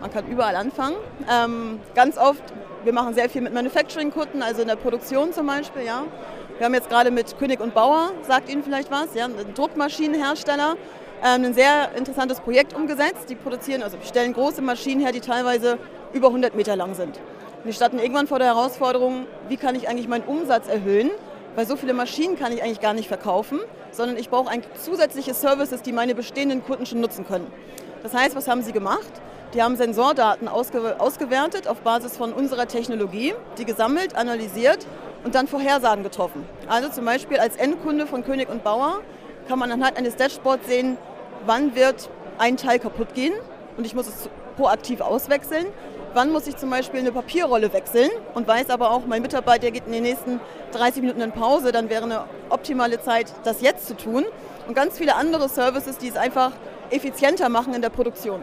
Man 0.00 0.12
kann 0.12 0.28
überall 0.28 0.54
anfangen. 0.54 0.94
Ähm, 1.28 1.80
ganz 1.96 2.18
oft, 2.18 2.42
wir 2.84 2.92
machen 2.92 3.14
sehr 3.14 3.28
viel 3.28 3.42
mit 3.42 3.52
Manufacturing-Kunden, 3.52 4.42
also 4.42 4.62
in 4.62 4.68
der 4.68 4.76
Produktion 4.76 5.32
zum 5.32 5.48
Beispiel. 5.48 5.82
Ja. 5.82 6.04
Wir 6.58 6.66
haben 6.66 6.74
jetzt 6.74 6.88
gerade 6.88 7.10
mit 7.10 7.36
König 7.36 7.58
und 7.58 7.74
Bauer, 7.74 8.12
sagt 8.22 8.48
Ihnen 8.48 8.62
vielleicht 8.62 8.92
was, 8.92 9.14
ja, 9.14 9.24
ein 9.24 9.54
Druckmaschinenhersteller, 9.54 10.76
ähm, 11.24 11.46
ein 11.46 11.54
sehr 11.54 11.96
interessantes 11.96 12.38
Projekt 12.38 12.74
umgesetzt. 12.74 13.28
Die 13.28 13.34
produzieren, 13.34 13.82
also 13.82 13.96
stellen 14.04 14.34
große 14.34 14.62
Maschinen 14.62 15.00
her, 15.00 15.10
die 15.10 15.20
teilweise 15.20 15.78
über 16.12 16.28
100 16.28 16.54
Meter 16.54 16.76
lang 16.76 16.94
sind. 16.94 17.18
Die 17.64 17.72
standen 17.72 17.98
irgendwann 17.98 18.28
vor 18.28 18.38
der 18.38 18.46
Herausforderung, 18.54 19.26
wie 19.48 19.56
kann 19.56 19.74
ich 19.74 19.88
eigentlich 19.88 20.06
meinen 20.06 20.22
Umsatz 20.24 20.68
erhöhen? 20.68 21.10
Weil 21.56 21.66
so 21.66 21.76
viele 21.76 21.94
Maschinen 21.94 22.38
kann 22.38 22.52
ich 22.52 22.62
eigentlich 22.62 22.80
gar 22.80 22.92
nicht 22.92 23.08
verkaufen, 23.08 23.58
sondern 23.90 24.18
ich 24.18 24.28
brauche 24.28 24.50
eigentlich 24.50 24.72
zusätzliche 24.74 25.32
Services, 25.32 25.80
die 25.80 25.92
meine 25.92 26.14
bestehenden 26.14 26.62
Kunden 26.62 26.84
schon 26.84 27.00
nutzen 27.00 27.26
können. 27.26 27.50
Das 28.02 28.12
heißt, 28.12 28.36
was 28.36 28.46
haben 28.46 28.62
sie 28.62 28.72
gemacht? 28.72 29.10
Die 29.54 29.62
haben 29.62 29.74
Sensordaten 29.76 30.48
ausge 30.48 31.00
ausgewertet 31.00 31.66
auf 31.66 31.80
Basis 31.80 32.14
von 32.14 32.34
unserer 32.34 32.68
Technologie, 32.68 33.34
die 33.56 33.64
gesammelt, 33.64 34.14
analysiert 34.14 34.86
und 35.24 35.34
dann 35.34 35.48
Vorhersagen 35.48 36.04
getroffen. 36.04 36.44
Also 36.68 36.90
zum 36.90 37.06
Beispiel 37.06 37.38
als 37.38 37.56
Endkunde 37.56 38.06
von 38.06 38.22
König 38.22 38.50
und 38.50 38.62
Bauer 38.62 39.00
kann 39.48 39.58
man 39.58 39.72
anhand 39.72 39.96
eines 39.96 40.14
Dashboards 40.16 40.66
sehen, 40.66 40.98
wann 41.46 41.74
wird 41.74 42.10
ein 42.36 42.58
Teil 42.58 42.78
kaputt 42.78 43.14
gehen 43.14 43.32
und 43.78 43.86
ich 43.86 43.94
muss 43.94 44.08
es 44.08 44.28
proaktiv 44.56 45.00
auswechseln. 45.00 45.66
Wann 46.16 46.32
muss 46.32 46.46
ich 46.46 46.56
zum 46.56 46.70
Beispiel 46.70 47.00
eine 47.00 47.12
Papierrolle 47.12 47.70
wechseln 47.74 48.08
und 48.32 48.48
weiß 48.48 48.70
aber 48.70 48.90
auch, 48.90 49.02
mein 49.04 49.20
Mitarbeiter 49.20 49.70
geht 49.70 49.84
in 49.84 49.92
den 49.92 50.02
nächsten 50.02 50.40
30 50.72 51.02
Minuten 51.02 51.20
in 51.20 51.30
Pause, 51.30 51.72
dann 51.72 51.90
wäre 51.90 52.04
eine 52.04 52.24
optimale 52.48 52.98
Zeit, 52.98 53.26
das 53.44 53.60
jetzt 53.60 53.86
zu 53.86 53.94
tun. 53.94 54.24
Und 54.66 54.74
ganz 54.74 54.96
viele 54.96 55.14
andere 55.14 55.50
Services, 55.50 55.98
die 55.98 56.08
es 56.08 56.16
einfach 56.16 56.52
effizienter 56.88 57.50
machen 57.50 57.74
in 57.74 57.82
der 57.82 57.90
Produktion. 57.90 58.40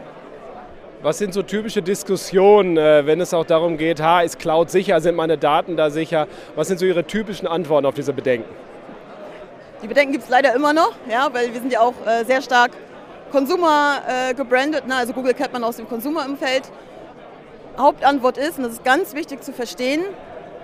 Was 1.02 1.18
sind 1.18 1.34
so 1.34 1.42
typische 1.42 1.82
Diskussionen, 1.82 2.76
äh, 2.76 3.06
wenn 3.06 3.20
es 3.20 3.34
auch 3.34 3.44
darum 3.44 3.76
geht, 3.76 4.00
ha, 4.00 4.20
ist 4.20 4.38
Cloud 4.38 4.70
sicher, 4.70 5.00
sind 5.00 5.16
meine 5.16 5.36
Daten 5.36 5.76
da 5.76 5.90
sicher? 5.90 6.28
Was 6.54 6.68
sind 6.68 6.78
so 6.78 6.86
Ihre 6.86 7.02
typischen 7.02 7.48
Antworten 7.48 7.86
auf 7.86 7.94
diese 7.94 8.12
Bedenken? 8.12 8.54
Die 9.82 9.88
Bedenken 9.88 10.12
gibt 10.12 10.22
es 10.22 10.30
leider 10.30 10.54
immer 10.54 10.72
noch, 10.72 10.92
ja, 11.10 11.28
weil 11.32 11.52
wir 11.52 11.60
sind 11.60 11.72
ja 11.72 11.80
auch 11.80 11.94
äh, 12.06 12.24
sehr 12.24 12.40
stark 12.40 12.70
Consumer 13.32 14.00
äh, 14.06 14.32
gebrandet, 14.34 14.86
ne? 14.86 14.94
also 14.94 15.12
Google 15.12 15.34
kennt 15.34 15.52
man 15.52 15.64
aus 15.64 15.78
dem 15.78 15.88
Consumer-Umfeld. 15.88 16.70
Hauptantwort 17.78 18.38
ist, 18.38 18.58
und 18.58 18.64
das 18.64 18.74
ist 18.74 18.84
ganz 18.84 19.14
wichtig 19.14 19.42
zu 19.42 19.52
verstehen, 19.52 20.02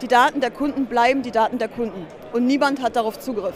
die 0.03 0.09
Daten 0.09 0.41
der 0.41 0.51
Kunden 0.51 0.87
bleiben 0.87 1.23
die 1.23 1.31
Daten 1.31 1.59
der 1.59 1.69
Kunden 1.69 2.07
und 2.33 2.47
niemand 2.47 2.81
hat 2.81 2.97
darauf 2.97 3.19
Zugriff. 3.19 3.55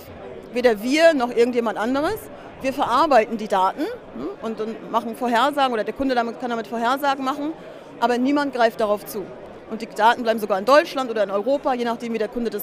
Weder 0.53 0.83
wir 0.83 1.15
noch 1.15 1.31
irgendjemand 1.31 1.79
anderes. 1.79 2.19
Wir 2.61 2.73
verarbeiten 2.73 3.37
die 3.37 3.49
Daten 3.49 3.83
hm, 4.17 4.29
und, 4.43 4.91
machen 4.91 5.17
Vorhersagen 5.17 5.73
oder 5.73 5.85
der 5.85 5.95
Kunde 5.95 6.15
damit, 6.15 6.41
kann 6.41 6.51
damit 6.51 6.67
Vorhersagen 6.67 7.25
machen, 7.25 7.53
aber 8.01 8.19
niemand 8.19 8.55
greift 8.55 8.81
darauf 8.81 9.05
zu. 9.05 9.25
Und 9.71 9.83
die 9.83 9.87
Daten 9.87 10.23
bleiben 10.23 10.39
sogar 10.39 10.59
in 10.59 10.65
Deutschland 10.65 11.11
oder 11.11 11.25
in 11.25 11.31
Europa, 11.31 11.75
je 11.75 11.85
nachdem, 11.85 12.13
wie 12.13 12.19
der 12.19 12.29
Kunde 12.29 12.51
das 12.51 12.63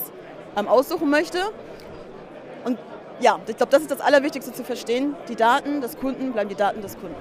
ähm, 0.58 0.68
aussuchen 0.68 1.10
möchte. 1.10 1.40
Und 2.64 2.78
ja, 3.20 3.40
ich 3.48 3.58
glaube, 3.58 3.72
das 3.72 3.82
ist 3.82 3.92
das 3.92 4.02
Allerwichtigste 4.02 4.54
zu 4.54 4.64
verstehen. 4.64 5.16
Die 5.28 5.36
Daten 5.36 5.82
des 5.82 5.98
Kunden 5.98 6.32
bleiben 6.32 6.50
die 6.50 6.56
Daten 6.56 6.82
des 6.82 6.98
Kunden. 6.98 7.16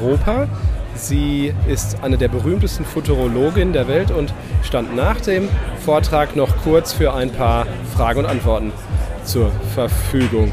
Europa. 0.00 0.48
Sie 0.94 1.52
ist 1.68 2.02
eine 2.02 2.18
der 2.18 2.28
berühmtesten 2.28 2.84
Futurologinnen 2.84 3.72
der 3.72 3.86
Welt 3.88 4.10
und 4.10 4.32
stand 4.62 4.96
nach 4.96 5.20
dem 5.20 5.48
Vortrag 5.84 6.34
noch 6.34 6.56
kurz 6.64 6.92
für 6.92 7.14
ein 7.14 7.30
paar 7.30 7.66
Fragen 7.94 8.20
und 8.20 8.26
Antworten 8.26 8.72
zur 9.24 9.50
Verfügung. 9.74 10.52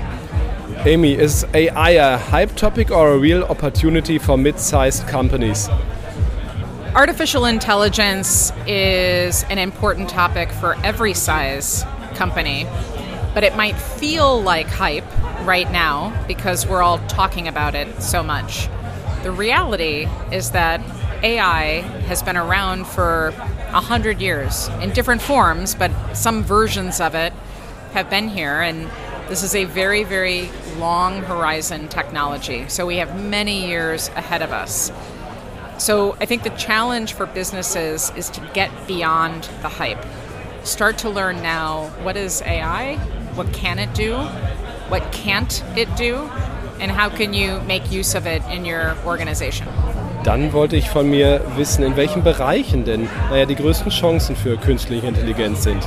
Amy, 0.85 1.13
is 1.13 1.45
AI 1.55 1.99
a 1.99 2.17
hype 2.31 2.55
topic 2.55 2.91
or 2.91 3.13
a 3.13 3.17
real 3.17 3.43
opportunity 3.43 4.19
for 4.19 4.37
mid-sized 4.37 5.07
companies? 5.07 5.67
Artificial 6.93 7.45
intelligence 7.45 8.53
is 8.67 9.43
an 9.49 9.57
important 9.57 10.07
topic 10.07 10.51
for 10.51 10.75
every 10.83 11.13
size 11.13 11.83
company, 12.13 12.67
but 13.33 13.43
it 13.43 13.55
might 13.55 13.75
feel 13.75 14.41
like 14.41 14.67
hype 14.67 15.05
right 15.45 15.69
now 15.71 16.13
because 16.27 16.67
we're 16.67 16.83
all 16.83 16.99
talking 17.07 17.47
about 17.47 17.73
it 17.73 18.01
so 18.01 18.21
much. 18.21 18.69
The 19.25 19.31
reality 19.31 20.07
is 20.31 20.51
that 20.51 20.81
AI 21.23 21.81
has 22.05 22.21
been 22.21 22.37
around 22.37 22.85
for 22.85 23.29
a 23.69 23.81
hundred 23.81 24.21
years 24.21 24.67
in 24.83 24.91
different 24.91 25.19
forms, 25.19 25.73
but 25.73 25.89
some 26.13 26.43
versions 26.43 27.01
of 27.01 27.15
it 27.15 27.33
have 27.93 28.07
been 28.07 28.27
here, 28.27 28.61
and 28.61 28.87
this 29.27 29.41
is 29.41 29.55
a 29.55 29.65
very, 29.65 30.03
very 30.03 30.51
long 30.77 31.23
horizon 31.23 31.87
technology. 31.87 32.69
So 32.69 32.85
we 32.85 32.97
have 32.97 33.19
many 33.19 33.67
years 33.67 34.09
ahead 34.09 34.43
of 34.43 34.51
us. 34.51 34.91
So 35.79 36.15
I 36.21 36.27
think 36.27 36.43
the 36.43 36.51
challenge 36.51 37.13
for 37.13 37.25
businesses 37.25 38.11
is 38.15 38.29
to 38.29 38.47
get 38.53 38.69
beyond 38.87 39.49
the 39.63 39.69
hype. 39.69 40.05
Start 40.63 40.99
to 40.99 41.09
learn 41.09 41.41
now 41.41 41.87
what 42.03 42.15
is 42.15 42.43
AI, 42.43 42.97
what 43.33 43.51
can 43.53 43.79
it 43.79 43.91
do, 43.95 44.17
what 44.87 45.11
can't 45.11 45.63
it 45.75 45.87
do, 45.95 46.29
and 46.79 46.91
how 46.91 47.09
can 47.09 47.33
you 47.33 47.59
make 47.67 47.91
use 47.91 48.15
of 48.15 48.25
it 48.25 48.41
in 48.51 48.65
your 48.65 48.95
organization. 49.05 49.67
Dann 50.23 50.53
wollte 50.53 50.75
ich 50.75 50.89
von 50.89 51.09
mir 51.09 51.41
wissen, 51.55 51.83
in 51.83 51.95
welchen 51.95 52.23
Bereichen 52.23 52.83
denn 52.83 53.07
naja, 53.29 53.45
die 53.45 53.55
größten 53.55 53.91
Chancen 53.91 54.35
für 54.35 54.57
künstliche 54.57 55.07
Intelligenz 55.07 55.63
sind. 55.63 55.83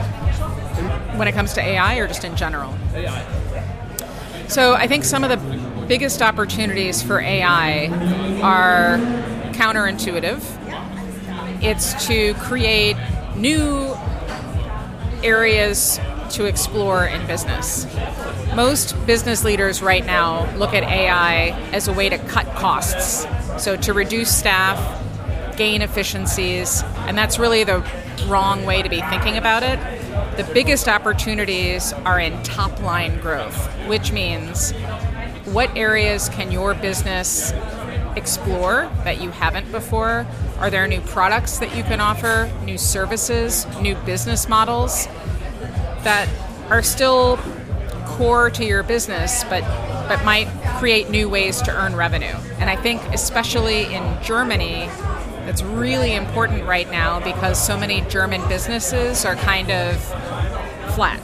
When 1.16 1.26
it 1.26 1.34
comes 1.34 1.52
to 1.54 1.60
AI 1.60 1.98
or 1.98 2.06
just 2.06 2.24
in 2.24 2.36
general? 2.36 2.72
AI. 2.94 3.22
So 4.46 4.74
I 4.74 4.86
think 4.86 5.04
some 5.04 5.24
of 5.24 5.30
the 5.30 5.38
biggest 5.88 6.22
opportunities 6.22 7.02
for 7.02 7.20
AI 7.20 7.90
are 8.42 8.98
counterintuitive. 9.52 10.40
It's 11.60 12.06
to 12.06 12.34
create 12.34 12.96
new 13.36 13.96
areas 15.24 15.98
to 16.30 16.44
explore 16.46 17.06
in 17.06 17.26
business. 17.26 17.86
Most 18.54 18.94
business 19.06 19.44
leaders 19.44 19.82
right 19.82 20.04
now 20.04 20.52
look 20.56 20.74
at 20.74 20.82
AI 20.82 21.50
as 21.72 21.88
a 21.88 21.92
way 21.92 22.08
to 22.08 22.18
cut 22.18 22.46
costs, 22.54 23.26
so 23.62 23.76
to 23.76 23.92
reduce 23.92 24.34
staff, 24.34 24.78
gain 25.56 25.82
efficiencies, 25.82 26.82
and 27.06 27.16
that's 27.16 27.38
really 27.38 27.64
the 27.64 27.84
wrong 28.26 28.64
way 28.64 28.82
to 28.82 28.88
be 28.88 29.00
thinking 29.02 29.36
about 29.36 29.62
it. 29.62 29.78
The 30.36 30.48
biggest 30.54 30.88
opportunities 30.88 31.92
are 31.92 32.20
in 32.20 32.42
top 32.42 32.80
line 32.82 33.20
growth, 33.20 33.66
which 33.88 34.12
means 34.12 34.72
what 35.52 35.74
areas 35.76 36.28
can 36.28 36.52
your 36.52 36.74
business 36.74 37.52
explore 38.16 38.90
that 39.04 39.20
you 39.20 39.30
haven't 39.30 39.70
before? 39.72 40.26
Are 40.58 40.70
there 40.70 40.86
new 40.86 41.00
products 41.00 41.58
that 41.58 41.76
you 41.76 41.82
can 41.84 42.00
offer, 42.00 42.50
new 42.64 42.78
services, 42.78 43.66
new 43.80 43.94
business 43.96 44.48
models 44.48 45.08
that 46.04 46.28
are 46.70 46.82
still 46.82 47.38
core 48.04 48.50
to 48.50 48.64
your 48.64 48.82
business 48.82 49.44
but 49.44 49.62
but 50.08 50.24
might 50.24 50.48
create 50.78 51.10
new 51.10 51.28
ways 51.28 51.60
to 51.62 51.70
earn 51.70 51.94
revenue. 51.94 52.34
And 52.58 52.70
I 52.70 52.76
think 52.76 53.02
especially 53.12 53.92
in 53.94 54.02
Germany 54.22 54.88
it's 55.46 55.62
really 55.62 56.14
important 56.14 56.66
right 56.66 56.90
now 56.90 57.20
because 57.20 57.58
so 57.64 57.76
many 57.76 58.02
German 58.10 58.46
businesses 58.48 59.24
are 59.24 59.36
kind 59.36 59.70
of 59.70 59.96
flat. 60.94 61.20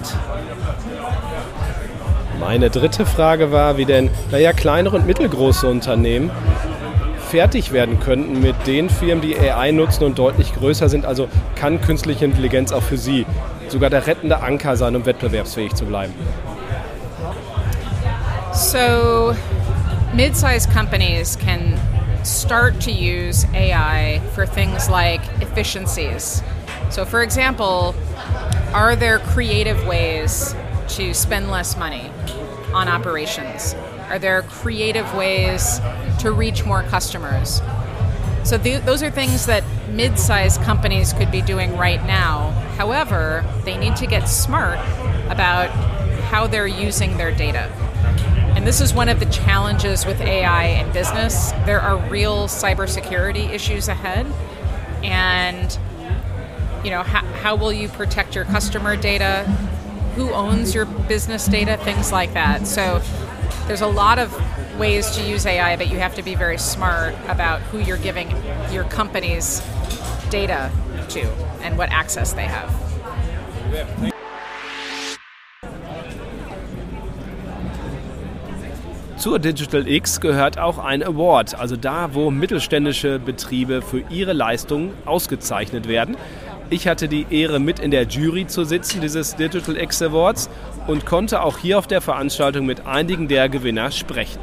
Meine 2.40 2.69
dritte 2.69 3.07
Frage 3.07 3.52
war, 3.52 3.76
wie 3.76 3.85
denn 3.85 4.11
naja, 4.31 4.52
kleinere 4.52 4.97
und 4.97 5.07
mittelgroße 5.07 5.66
Unternehmen 5.66 6.31
fertig 7.31 7.73
werden 7.73 7.99
könnten 8.00 8.40
mit 8.40 8.54
den 8.66 8.88
Firmen, 8.88 9.21
die 9.21 9.37
AI 9.37 9.73
nutzen 9.73 10.04
und 10.04 10.19
deutlich 10.19 10.54
größer 10.54 10.88
sind. 10.88 11.04
Also 11.04 11.28
kann 11.54 11.81
künstliche 11.81 12.25
Intelligenz 12.25 12.71
auch 12.71 12.83
für 12.83 12.97
sie 12.97 13.26
sogar 13.75 13.90
der 13.90 14.07
rettende 14.07 14.40
Anker 14.40 14.76
sein, 14.76 14.95
um 14.95 15.04
wettbewerbsfähig 15.04 15.75
zu 15.75 15.85
bleiben. 15.85 16.14
So, 18.52 19.35
mid 20.14 20.37
sized 20.37 20.71
companies 20.73 21.37
can 21.37 21.76
start 22.23 22.81
to 22.83 22.93
use 22.93 23.45
AI 23.52 24.21
for 24.33 24.47
things 24.47 24.88
like 24.88 25.21
efficiencies. 25.40 26.40
So, 26.90 27.04
for 27.04 27.23
example, 27.23 27.97
are 28.73 28.95
there 28.95 29.19
creative 29.19 29.85
ways 29.88 30.54
to 30.97 31.12
spend 31.12 31.50
less 31.50 31.76
money 31.76 32.12
on 32.73 32.88
operations? 32.88 33.75
Are 34.09 34.21
there 34.21 34.43
creative 34.43 35.12
ways 35.16 35.81
to 36.21 36.31
reach 36.31 36.64
more 36.64 36.85
customers? 36.85 37.61
So, 38.45 38.59
th- 38.59 38.83
those 38.83 39.03
are 39.03 39.11
things 39.11 39.47
that 39.47 39.65
mid 39.89 40.19
sized 40.19 40.61
companies 40.63 41.13
could 41.13 41.31
be 41.31 41.41
doing 41.41 41.77
right 41.77 42.05
now. 42.05 42.51
However, 42.77 43.45
they 43.65 43.77
need 43.77 43.97
to 43.97 44.07
get 44.07 44.27
smart 44.27 44.79
about 45.31 45.71
how 46.25 46.47
they're 46.47 46.67
using 46.67 47.17
their 47.17 47.35
data. 47.35 47.71
And 48.55 48.67
this 48.67 48.81
is 48.81 48.95
one 48.95 49.09
of 49.09 49.19
the 49.19 49.27
challenges 49.27 50.07
with 50.07 50.21
AI 50.21 50.65
in 50.67 50.93
business. 50.93 51.53
There 51.65 51.81
are 51.81 51.97
real 52.09 52.47
cybersecurity 52.47 53.51
issues 53.51 53.89
ahead. 53.89 54.27
And, 55.03 55.77
you 56.85 56.91
know, 56.91 57.03
how, 57.03 57.25
how 57.43 57.57
will 57.57 57.73
you 57.73 57.89
protect 57.89 58.35
your 58.35 58.45
customer 58.45 58.97
data? 58.97 59.45
Who 60.17 60.31
owns 60.33 60.75
your 60.75 60.85
business 60.85 61.47
data? 61.47 61.79
Things 61.79 62.13
like 62.13 62.35
that. 62.35 62.67
So 62.67 63.03
there's 63.67 63.81
a 63.81 63.87
lot 63.87 64.19
of 64.19 64.33
ways 64.78 65.11
to 65.16 65.23
use 65.23 65.47
AI, 65.47 65.76
but 65.76 65.88
you 65.88 65.99
have 65.99 66.14
to 66.16 66.23
be 66.23 66.35
very 66.35 66.59
smart 66.59 67.14
about 67.28 67.61
who 67.71 67.78
you're 67.78 67.97
giving 67.97 68.28
your 68.73 68.85
company's 68.85 69.62
data 70.31 70.71
to 71.09 71.23
and 71.62 71.78
what 71.78 71.90
access 71.90 72.33
they 72.33 72.47
have. 72.47 72.71
Zur 79.16 79.38
Digital 79.38 79.88
X 79.88 80.21
gehört 80.21 80.59
auch 80.59 80.76
ein 80.78 81.02
Award, 81.02 81.54
also 81.54 81.76
da, 81.76 82.12
wo 82.12 82.31
mittelständische 82.31 83.19
Betriebe 83.19 83.81
für 83.81 84.02
ihre 84.11 84.35
Leistungen 84.35 84.93
ausgezeichnet 85.07 85.88
werden. 85.88 86.16
Ich 86.69 86.88
hatte 86.88 87.09
die 87.09 87.26
Ehre, 87.31 87.59
mit 87.59 87.78
in 87.78 87.90
der 87.90 88.04
Jury 88.04 88.47
zu 88.47 88.64
sitzen 88.64 89.00
dieses 89.00 89.37
Digital 89.37 89.76
X 89.76 90.02
Awards 90.02 90.50
und 90.87 91.07
konnte 91.07 91.43
auch 91.43 91.57
hier 91.59 91.78
auf 91.78 91.87
der 91.87 92.00
Veranstaltung 92.00 92.66
mit 92.66 92.87
einigen 92.87 93.28
der 93.28 93.49
Gewinner 93.49 93.90
sprechen. 93.90 94.40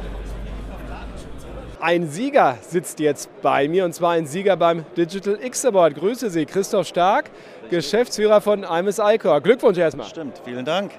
Ein 1.82 2.06
Sieger 2.06 2.58
sitzt 2.60 3.00
jetzt 3.00 3.28
bei 3.42 3.66
mir 3.66 3.84
und 3.84 3.92
zwar 3.92 4.12
ein 4.12 4.24
Sieger 4.24 4.56
beim 4.56 4.84
Digital 4.96 5.36
X 5.42 5.64
Award. 5.64 5.96
Grüße 5.96 6.30
Sie, 6.30 6.46
Christoph 6.46 6.86
Stark, 6.86 7.28
Geschäftsführer 7.70 8.40
von 8.40 8.62
IMS 8.62 9.00
Icor. 9.02 9.40
Glückwunsch 9.40 9.78
erstmal. 9.78 10.06
Stimmt, 10.06 10.40
vielen 10.44 10.64
Dank. 10.64 10.92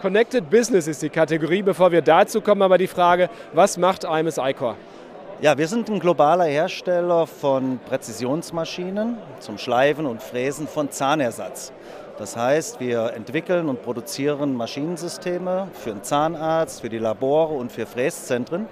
Connected 0.00 0.48
Business 0.48 0.86
ist 0.86 1.02
die 1.02 1.10
Kategorie. 1.10 1.60
Bevor 1.60 1.92
wir 1.92 2.00
dazu 2.00 2.40
kommen, 2.40 2.62
aber 2.62 2.78
die 2.78 2.86
Frage, 2.86 3.28
was 3.52 3.76
macht 3.76 4.04
IMS 4.04 4.38
Icor? 4.38 4.78
Ja, 5.42 5.58
wir 5.58 5.68
sind 5.68 5.90
ein 5.90 6.00
globaler 6.00 6.44
Hersteller 6.44 7.26
von 7.26 7.78
Präzisionsmaschinen 7.86 9.18
zum 9.40 9.58
Schleifen 9.58 10.06
und 10.06 10.22
Fräsen 10.22 10.66
von 10.66 10.90
Zahnersatz. 10.90 11.70
Das 12.16 12.38
heißt, 12.38 12.80
wir 12.80 13.12
entwickeln 13.12 13.68
und 13.68 13.82
produzieren 13.82 14.54
Maschinensysteme 14.54 15.68
für 15.74 15.90
den 15.90 16.02
Zahnarzt, 16.02 16.80
für 16.80 16.88
die 16.88 16.98
Labore 16.98 17.52
und 17.52 17.70
für 17.70 17.84
Fräszentren 17.84 18.68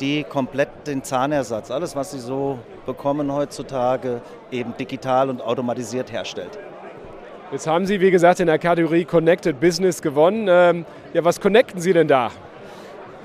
die 0.00 0.24
komplett 0.24 0.86
den 0.86 1.02
Zahnersatz, 1.02 1.70
alles 1.70 1.94
was 1.96 2.12
sie 2.12 2.18
so 2.18 2.58
bekommen 2.86 3.32
heutzutage, 3.32 4.20
eben 4.50 4.76
digital 4.76 5.30
und 5.30 5.42
automatisiert 5.42 6.12
herstellt. 6.12 6.58
Jetzt 7.52 7.66
haben 7.66 7.84
Sie, 7.84 8.00
wie 8.00 8.10
gesagt, 8.10 8.40
in 8.40 8.46
der 8.46 8.58
Kategorie 8.58 9.04
Connected 9.04 9.60
Business 9.60 10.00
gewonnen. 10.00 10.46
Ähm, 10.48 10.86
ja, 11.12 11.22
was 11.22 11.38
connecten 11.38 11.82
Sie 11.82 11.92
denn 11.92 12.08
da? 12.08 12.30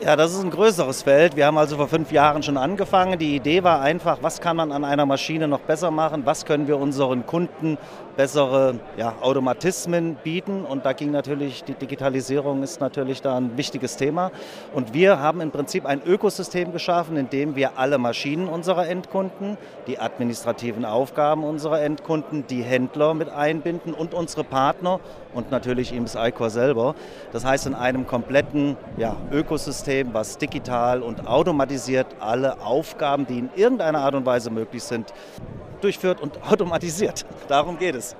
Ja, 0.02 0.16
das 0.16 0.34
ist 0.34 0.44
ein 0.44 0.52
größeres 0.52 1.02
Feld. 1.02 1.36
Wir 1.36 1.48
haben 1.48 1.58
also 1.58 1.78
vor 1.78 1.88
fünf 1.88 2.12
Jahren 2.12 2.44
schon 2.44 2.56
angefangen. 2.56 3.18
Die 3.18 3.36
Idee 3.36 3.64
war 3.64 3.82
einfach, 3.82 4.20
was 4.22 4.42
kann 4.42 4.56
man 4.56 4.72
an 4.72 4.84
einer 4.84 5.08
Maschine 5.08 5.48
noch 5.48 5.62
besser 5.62 5.90
machen? 5.90 6.24
Was 6.26 6.46
können 6.46 6.68
wir 6.68 6.78
unseren 6.78 7.26
Kunden 7.26 7.80
bessere 8.18 8.76
ja, 8.98 9.14
Automatismen 9.22 10.18
bieten? 10.22 10.66
Und 10.66 10.86
da 10.86 10.92
ging 10.92 11.12
natürlich 11.12 11.64
die 11.64 11.76
Digitalisierung 11.76 12.64
ist 12.64 12.82
natürlich 12.82 13.22
da 13.22 13.38
ein 13.38 13.56
wichtiges 13.56 13.96
Thema. 13.96 14.32
Und 14.74 14.94
wir 14.94 15.20
haben 15.20 15.40
im 15.40 15.52
Prinzip 15.52 15.86
ein 15.86 16.02
Ökosystem 16.06 16.74
geschaffen, 16.74 17.16
in 17.16 17.30
dem 17.30 17.56
wir 17.56 17.78
alle 17.78 17.98
Maschinen 17.98 18.50
unserer 18.50 18.90
Endkunden, 18.90 19.58
die 19.88 20.00
administrativen 20.00 20.84
Aufgaben 20.84 21.46
unserer 21.46 21.82
Endkunden, 21.82 22.46
die 22.48 22.62
Händler 22.62 23.14
mit 23.14 23.30
einbinden 23.30 23.94
und 23.94 24.14
unsere 24.14 24.44
Partner 24.44 25.00
und 25.34 25.52
natürlich 25.52 25.94
eben 25.94 26.04
das 26.04 26.16
iCore 26.16 26.50
selber. 26.50 26.96
Das 27.32 27.46
heißt, 27.46 27.68
in 27.68 27.76
einem 27.76 28.06
kompletten 28.06 28.76
ja, 28.98 29.16
Ökosystem 29.32 29.78
System, 29.78 30.14
was 30.14 30.40
digital 30.40 31.04
und 31.04 31.28
automatisiert 31.28 32.08
alle 32.20 32.62
Aufgaben, 32.62 33.28
die 33.28 33.38
in 33.38 33.50
irgendeiner 33.56 34.00
Art 34.00 34.16
und 34.16 34.26
Weise 34.26 34.50
möglich 34.50 34.82
sind, 34.82 35.14
durchführt 35.82 36.22
und 36.22 36.44
automatisiert. 36.44 37.26
Darum 37.48 37.78
geht 37.78 37.96
es. 37.96 38.16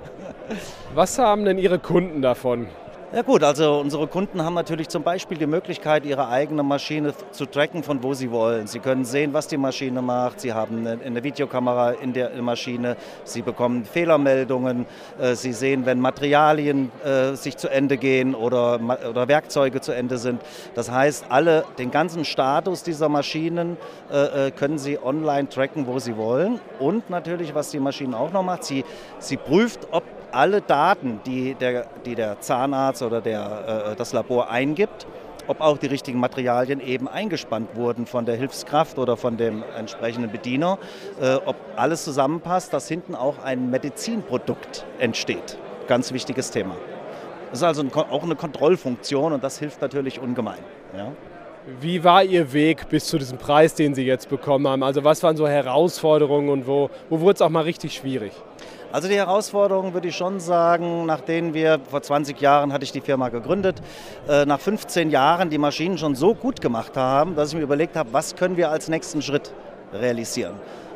Was 0.94 1.18
haben 1.20 1.46
denn 1.46 1.58
Ihre 1.58 1.80
Kunden 1.80 2.22
davon? 2.22 2.68
Ja 3.14 3.22
gut, 3.22 3.42
also 3.42 3.80
unsere 3.80 4.06
Kunden 4.06 4.44
haben 4.44 4.56
natürlich 4.56 4.90
zum 4.90 5.02
Beispiel 5.02 5.38
die 5.38 5.48
Möglichkeit, 5.48 6.06
ihre 6.06 6.28
eigene 6.28 6.62
Maschine 6.62 7.14
zu 7.32 7.46
tracken, 7.46 7.82
von 7.82 8.04
wo 8.04 8.14
sie 8.14 8.32
wollen. 8.32 8.68
Sie 8.68 8.80
können 8.80 9.06
sehen, 9.06 9.32
was 9.32 9.48
die 9.48 9.56
Maschine 9.56 10.02
macht. 10.02 10.42
Sie 10.42 10.52
haben 10.52 10.86
eine, 10.86 11.24
Videokamera 11.24 11.92
in 11.92 12.12
der 12.12 12.30
Maschine. 12.42 12.98
Sie 13.24 13.44
bekommen 13.44 13.86
Fehlermeldungen. 13.86 14.86
Äh, 15.22 15.36
sie 15.36 15.54
sehen, 15.54 15.86
wenn 15.86 16.02
Materialien 16.02 16.92
äh, 17.06 17.36
sich 17.36 17.56
zu 17.56 17.70
Ende 17.70 17.96
gehen 17.96 18.36
oder, 18.36 18.78
Werkzeuge 19.30 19.80
zu 19.80 19.94
Ende 19.94 20.18
sind. 20.18 20.42
Das 20.76 20.92
heißt, 20.92 21.28
alle, 21.30 21.64
den 21.78 21.92
ganzen 21.92 22.26
Status 22.26 22.84
dieser 22.84 23.08
Maschinen 23.08 23.78
äh, 24.12 24.52
können 24.52 24.78
Sie 24.78 25.00
online 25.02 25.48
tracken, 25.48 25.88
wo 25.88 26.00
Sie 26.00 26.18
wollen. 26.18 26.60
Und 26.78 27.10
natürlich, 27.10 27.56
was 27.56 27.72
die 27.72 27.80
Maschine 27.80 28.20
auch 28.20 28.34
noch 28.34 28.44
macht, 28.44 28.66
sie, 28.66 28.84
sie 29.20 29.38
prüft, 29.38 29.88
ob 29.92 30.04
alle 30.32 30.62
Daten, 30.62 31.20
die 31.26 31.56
der, 31.56 31.86
die 32.06 32.16
der 32.16 32.40
Zahnarzt 32.40 33.02
oder 33.02 33.22
der, 33.22 33.92
äh, 33.92 33.96
das 33.96 34.14
Labor 34.14 34.50
eingibt, 34.50 35.08
ob 35.48 35.62
auch 35.62 35.78
die 35.78 35.88
richtigen 35.88 36.20
Materialien 36.20 36.80
eben 36.80 37.08
eingespannt 37.08 37.76
wurden 37.76 38.06
von 38.06 38.26
der 38.26 38.36
Hilfskraft 38.36 38.98
oder 38.98 39.18
von 39.18 39.38
dem 39.38 39.64
entsprechenden 39.78 40.32
Bediener, 40.32 40.78
äh, 41.22 41.36
ob 41.36 41.56
alles 41.76 42.04
zusammenpasst, 42.04 42.74
dass 42.74 42.88
hinten 42.88 43.16
auch 43.16 43.44
ein 43.44 43.70
Medizinprodukt 43.70 44.86
entsteht. 45.00 45.58
Ganz 45.88 46.12
wichtiges 46.12 46.52
Thema. 46.52 46.76
Das 47.50 47.60
ist 47.60 47.64
also 47.64 47.82
ein, 47.82 47.94
auch 47.94 48.24
eine 48.24 48.36
Kontrollfunktion 48.36 49.34
und 49.34 49.44
das 49.44 49.58
hilft 49.58 49.82
natürlich 49.82 50.20
ungemein. 50.20 50.60
Ja. 50.96 51.12
Wie 51.82 52.04
war 52.04 52.24
Ihr 52.24 52.54
Weg 52.54 52.88
bis 52.88 53.06
zu 53.06 53.18
diesem 53.18 53.38
Preis, 53.38 53.74
den 53.74 53.94
Sie 53.94 54.06
jetzt 54.06 54.30
bekommen 54.30 54.68
haben? 54.68 54.84
Also 54.84 55.04
was 55.04 55.22
waren 55.24 55.36
so 55.36 55.48
Herausforderungen 55.48 56.50
und 56.50 56.68
wo, 56.68 56.90
wo 57.10 57.20
wurde 57.20 57.36
es 57.36 57.42
auch 57.42 57.50
mal 57.50 57.64
richtig 57.64 57.94
schwierig? 57.94 58.32
Also 58.98 59.10
die 59.10 59.16
Herausforderungen 59.16 59.94
würde 59.94 60.08
ich 60.08 60.16
schon 60.16 60.40
sagen, 60.40 61.06
nachdem 61.06 61.54
wir 61.54 61.80
vor 61.88 62.02
20 62.02 62.42
Jahren 62.42 62.74
hatte 62.74 62.84
ich 62.84 62.92
die 62.92 63.02
Firma 63.02 63.30
gegründet, 63.30 63.80
äh, 64.28 64.44
nach 64.48 64.60
15 64.60 65.12
Jahren 65.12 65.52
die 65.52 65.60
Maschinen 65.60 66.00
schon 66.00 66.16
so 66.16 66.34
gut 66.34 66.62
gemacht 66.62 66.98
haben, 66.98 67.36
dass 67.36 67.50
ich 67.50 67.56
mir 67.58 67.62
überlegt 67.62 67.96
habe, 67.96 68.12
was 68.12 68.36
können 68.36 68.58
wir 68.58 68.72
als 68.72 68.90
nächsten 68.90 69.22
Schritt 69.22 69.54
realisieren. 69.94 70.56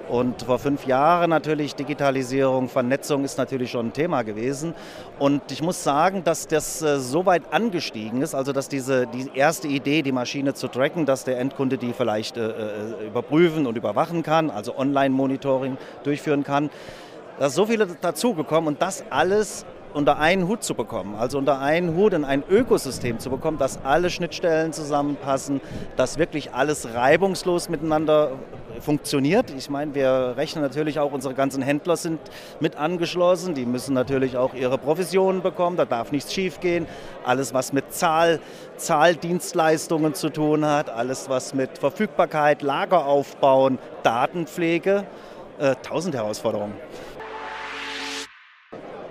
Und 0.09 0.41
vor 0.41 0.57
fünf 0.57 0.87
Jahren 0.87 1.29
natürlich 1.29 1.75
Digitalisierung, 1.75 2.69
Vernetzung 2.69 3.23
ist 3.23 3.37
natürlich 3.37 3.69
schon 3.69 3.89
ein 3.89 3.93
Thema 3.93 4.23
gewesen. 4.23 4.73
Und 5.19 5.51
ich 5.51 5.61
muss 5.61 5.83
sagen, 5.83 6.23
dass 6.23 6.47
das 6.47 6.81
äh, 6.81 6.99
so 6.99 7.27
weit 7.27 7.53
angestiegen 7.53 8.23
ist, 8.23 8.33
also 8.33 8.51
dass 8.51 8.67
diese 8.67 9.05
die 9.05 9.29
erste 9.35 9.67
Idee, 9.67 10.01
die 10.01 10.11
Maschine 10.11 10.55
zu 10.55 10.69
tracken, 10.69 11.05
dass 11.05 11.23
der 11.23 11.39
Endkunde 11.39 11.77
die 11.77 11.93
vielleicht 11.93 12.35
äh, 12.35 12.49
äh 12.49 13.07
überprüfen 13.07 13.67
und 13.67 13.77
überwachen 13.77 14.23
kann, 14.23 14.49
also 14.49 14.75
Online-Monitoring 14.75 15.77
durchführen 16.03 16.43
kann, 16.43 16.71
da 17.41 17.47
ist 17.47 17.55
so 17.55 17.65
viel 17.65 17.83
dazugekommen 17.99 18.67
und 18.67 18.83
das 18.83 19.03
alles 19.09 19.65
unter 19.95 20.19
einen 20.19 20.47
Hut 20.47 20.63
zu 20.63 20.75
bekommen, 20.75 21.15
also 21.15 21.39
unter 21.39 21.59
einen 21.59 21.95
Hut 21.95 22.13
in 22.13 22.23
ein 22.23 22.43
Ökosystem 22.47 23.17
zu 23.17 23.31
bekommen, 23.31 23.57
dass 23.57 23.83
alle 23.83 24.11
Schnittstellen 24.11 24.73
zusammenpassen, 24.73 25.59
dass 25.95 26.19
wirklich 26.19 26.53
alles 26.53 26.93
reibungslos 26.93 27.67
miteinander 27.67 28.33
funktioniert. 28.79 29.49
Ich 29.57 29.71
meine, 29.71 29.95
wir 29.95 30.35
rechnen 30.37 30.63
natürlich 30.63 30.99
auch, 30.99 31.13
unsere 31.13 31.33
ganzen 31.33 31.63
Händler 31.63 31.97
sind 31.97 32.19
mit 32.59 32.75
angeschlossen, 32.75 33.55
die 33.55 33.65
müssen 33.65 33.95
natürlich 33.95 34.37
auch 34.37 34.53
ihre 34.53 34.77
Provisionen 34.77 35.41
bekommen, 35.41 35.77
da 35.77 35.85
darf 35.85 36.11
nichts 36.11 36.31
schiefgehen. 36.31 36.85
Alles, 37.25 37.55
was 37.55 37.73
mit 37.73 37.91
Zahl, 37.91 38.39
Zahldienstleistungen 38.77 40.13
zu 40.13 40.29
tun 40.29 40.63
hat, 40.63 40.91
alles, 40.91 41.27
was 41.27 41.55
mit 41.55 41.79
Verfügbarkeit, 41.79 42.61
Lager 42.61 43.07
aufbauen, 43.07 43.79
Datenpflege, 44.03 45.05
äh, 45.61 45.75
tausend 45.83 46.15
Herausforderungen. 46.15 46.73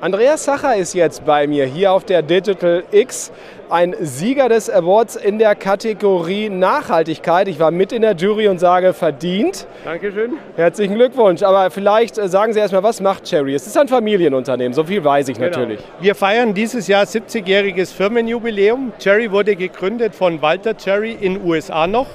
Andreas 0.03 0.45
Sacher 0.45 0.77
ist 0.77 0.95
jetzt 0.95 1.27
bei 1.27 1.47
mir 1.47 1.67
hier 1.67 1.93
auf 1.93 2.05
der 2.05 2.23
Digital 2.23 2.85
X, 2.91 3.31
ein 3.69 3.95
Sieger 4.01 4.49
des 4.49 4.71
Awards 4.71 5.15
in 5.15 5.39
der 5.39 5.55
Kategorie 5.55 6.49
Nachhaltigkeit. 6.49 7.49
Ich 7.49 7.61
war 7.61 7.71
mit 7.71 7.93
in 7.93 8.01
der 8.01 8.15
Jury 8.15 8.49
und 8.49 8.59
sage 8.59 8.95
verdient. 8.95 9.67
Dankeschön. 9.85 10.39
Herzlichen 10.57 10.95
Glückwunsch. 10.95 11.43
Aber 11.43 11.71
vielleicht 11.71 12.17
äh, 12.17 12.29
sagen 12.29 12.55
Sie 12.55 12.61
erstmal, 12.61 12.83
was 12.83 13.03
macht 13.03 13.25
Cherry? 13.25 13.55
Es 13.55 13.67
ist 13.67 13.77
ein 13.77 13.89
Familienunternehmen, 13.89 14.73
so 14.73 14.85
viel 14.85 15.05
weiß 15.05 15.29
ich 15.29 15.37
genau. 15.37 15.51
natürlich. 15.51 15.81
Wir 16.01 16.15
feiern 16.15 16.55
dieses 16.55 16.89
Jahr 16.89 17.05
70-jähriges 17.05 17.93
Firmenjubiläum. 17.93 18.95
Cherry 18.99 19.31
wurde 19.31 19.55
gegründet 19.55 20.15
von 20.15 20.41
Walter 20.41 20.75
Cherry 20.79 21.13
in 21.13 21.45
USA 21.45 21.87
noch. 21.87 22.09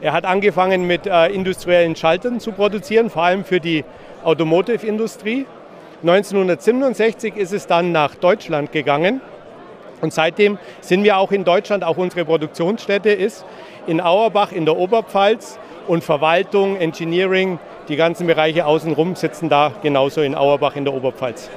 Er 0.00 0.12
hat 0.12 0.24
angefangen 0.24 0.88
mit 0.88 1.06
äh, 1.06 1.28
industriellen 1.28 1.94
Schaltern 1.94 2.40
zu 2.40 2.50
produzieren, 2.50 3.10
vor 3.10 3.22
allem 3.22 3.44
für 3.44 3.60
die 3.60 3.84
Automotive-Industrie. 4.24 5.46
1967 6.02 7.36
ist 7.36 7.52
es 7.52 7.66
dann 7.68 7.92
nach 7.92 8.16
Deutschland 8.16 8.72
gegangen 8.72 9.20
und 10.00 10.12
seitdem 10.12 10.58
sind 10.80 11.04
wir 11.04 11.16
auch 11.16 11.30
in 11.30 11.44
Deutschland, 11.44 11.84
auch 11.84 11.96
unsere 11.96 12.24
Produktionsstätte 12.24 13.10
ist 13.10 13.44
in 13.86 14.00
Auerbach 14.00 14.50
in 14.50 14.64
der 14.64 14.76
Oberpfalz 14.76 15.60
und 15.86 16.02
Verwaltung, 16.02 16.76
Engineering, 16.76 17.60
die 17.88 17.96
ganzen 17.96 18.26
Bereiche 18.26 18.66
außenrum 18.66 19.14
sitzen 19.14 19.48
da 19.48 19.72
genauso 19.82 20.22
in 20.22 20.34
Auerbach 20.34 20.74
in 20.74 20.84
der 20.84 20.92
Oberpfalz. 20.94 21.50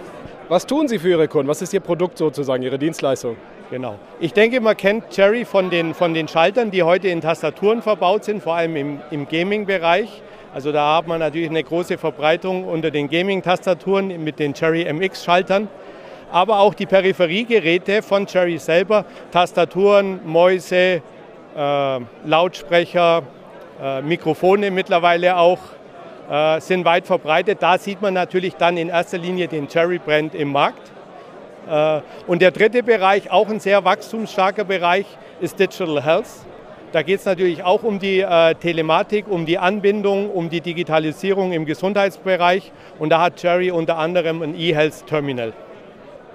Was 0.48 0.68
tun 0.68 0.88
Sie 0.88 1.00
für 1.00 1.10
Ihre 1.10 1.28
Kunden? 1.28 1.48
Was 1.48 1.64
ist 1.64 1.74
Ihr 1.74 1.80
Produkt 1.80 2.20
sozusagen, 2.20 2.62
Ihre 2.62 2.78
Dienstleistung? 2.78 3.38
Genau. 3.72 3.96
Ich 4.20 4.34
denke, 4.34 4.62
man 4.62 4.78
kennt 4.78 5.10
Cherry 5.10 5.44
von 5.44 5.72
den, 5.72 5.96
von 5.96 6.14
den 6.14 6.28
Schaltern, 6.28 6.70
die 6.70 6.84
heute 6.84 7.08
in 7.08 7.22
Tastaturen 7.22 7.82
verbaut 7.82 8.24
sind, 8.26 8.44
vor 8.44 8.54
allem 8.54 8.76
im, 8.76 9.00
im 9.10 9.28
Gaming-Bereich. 9.28 10.22
Also 10.56 10.72
da 10.72 10.96
hat 10.96 11.08
man 11.08 11.20
natürlich 11.20 11.50
eine 11.50 11.66
große 11.66 11.98
Verbreitung 11.98 12.64
unter 12.64 12.90
den 12.90 13.10
Gaming-Tastaturen 13.10 14.24
mit 14.24 14.40
den 14.40 14.54
Cherry 14.54 14.86
MX-Schaltern. 14.86 15.68
Aber 16.32 16.60
auch 16.60 16.74
die 16.74 16.86
Peripheriegeräte 16.86 18.02
von 18.02 18.26
Cherry 18.26 18.58
selber, 18.58 19.04
Tastaturen, 19.32 20.22
Mäuse, 20.26 21.02
äh, 21.58 22.00
Lautsprecher, 22.24 23.24
äh, 23.84 24.02
Mikrofone 24.02 24.72
mittlerweile 24.72 25.36
auch, 25.36 25.60
äh, 26.32 26.62
sind 26.62 26.86
weit 26.86 27.06
verbreitet. 27.06 27.58
Da 27.60 27.78
sieht 27.78 28.02
man 28.02 28.14
natürlich 28.14 28.56
dann 28.56 28.78
in 28.78 28.88
erster 28.88 29.18
Linie 29.18 29.50
den 29.50 29.68
Cherry-Brand 29.68 30.36
im 30.36 30.54
Markt. 30.54 30.90
Äh, 31.70 32.00
und 32.28 32.42
der 32.42 32.52
dritte 32.52 32.82
Bereich, 32.82 33.30
auch 33.30 33.50
ein 33.50 33.60
sehr 33.60 33.84
wachstumsstarker 33.84 34.64
Bereich, 34.64 35.06
ist 35.42 35.60
Digital 35.60 36.02
Health. 36.02 36.46
Da 36.92 37.02
geht 37.02 37.20
es 37.20 37.26
natürlich 37.26 37.64
auch 37.64 37.84
um 37.84 38.00
die 38.00 38.22
äh, 38.22 38.56
Telematik, 38.56 39.26
um 39.28 39.46
die 39.46 39.58
Anbindung, 39.58 40.30
um 40.30 40.50
die 40.50 40.62
Digitalisierung 40.62 41.52
im 41.52 41.66
Gesundheitsbereich. 41.66 42.72
Und 43.00 43.10
da 43.10 43.22
hat 43.22 43.38
Cherry 43.38 43.72
unter 43.72 43.98
anderem 43.98 44.42
ein 44.42 44.56
E-Health 44.56 45.06
Terminal. 45.08 45.54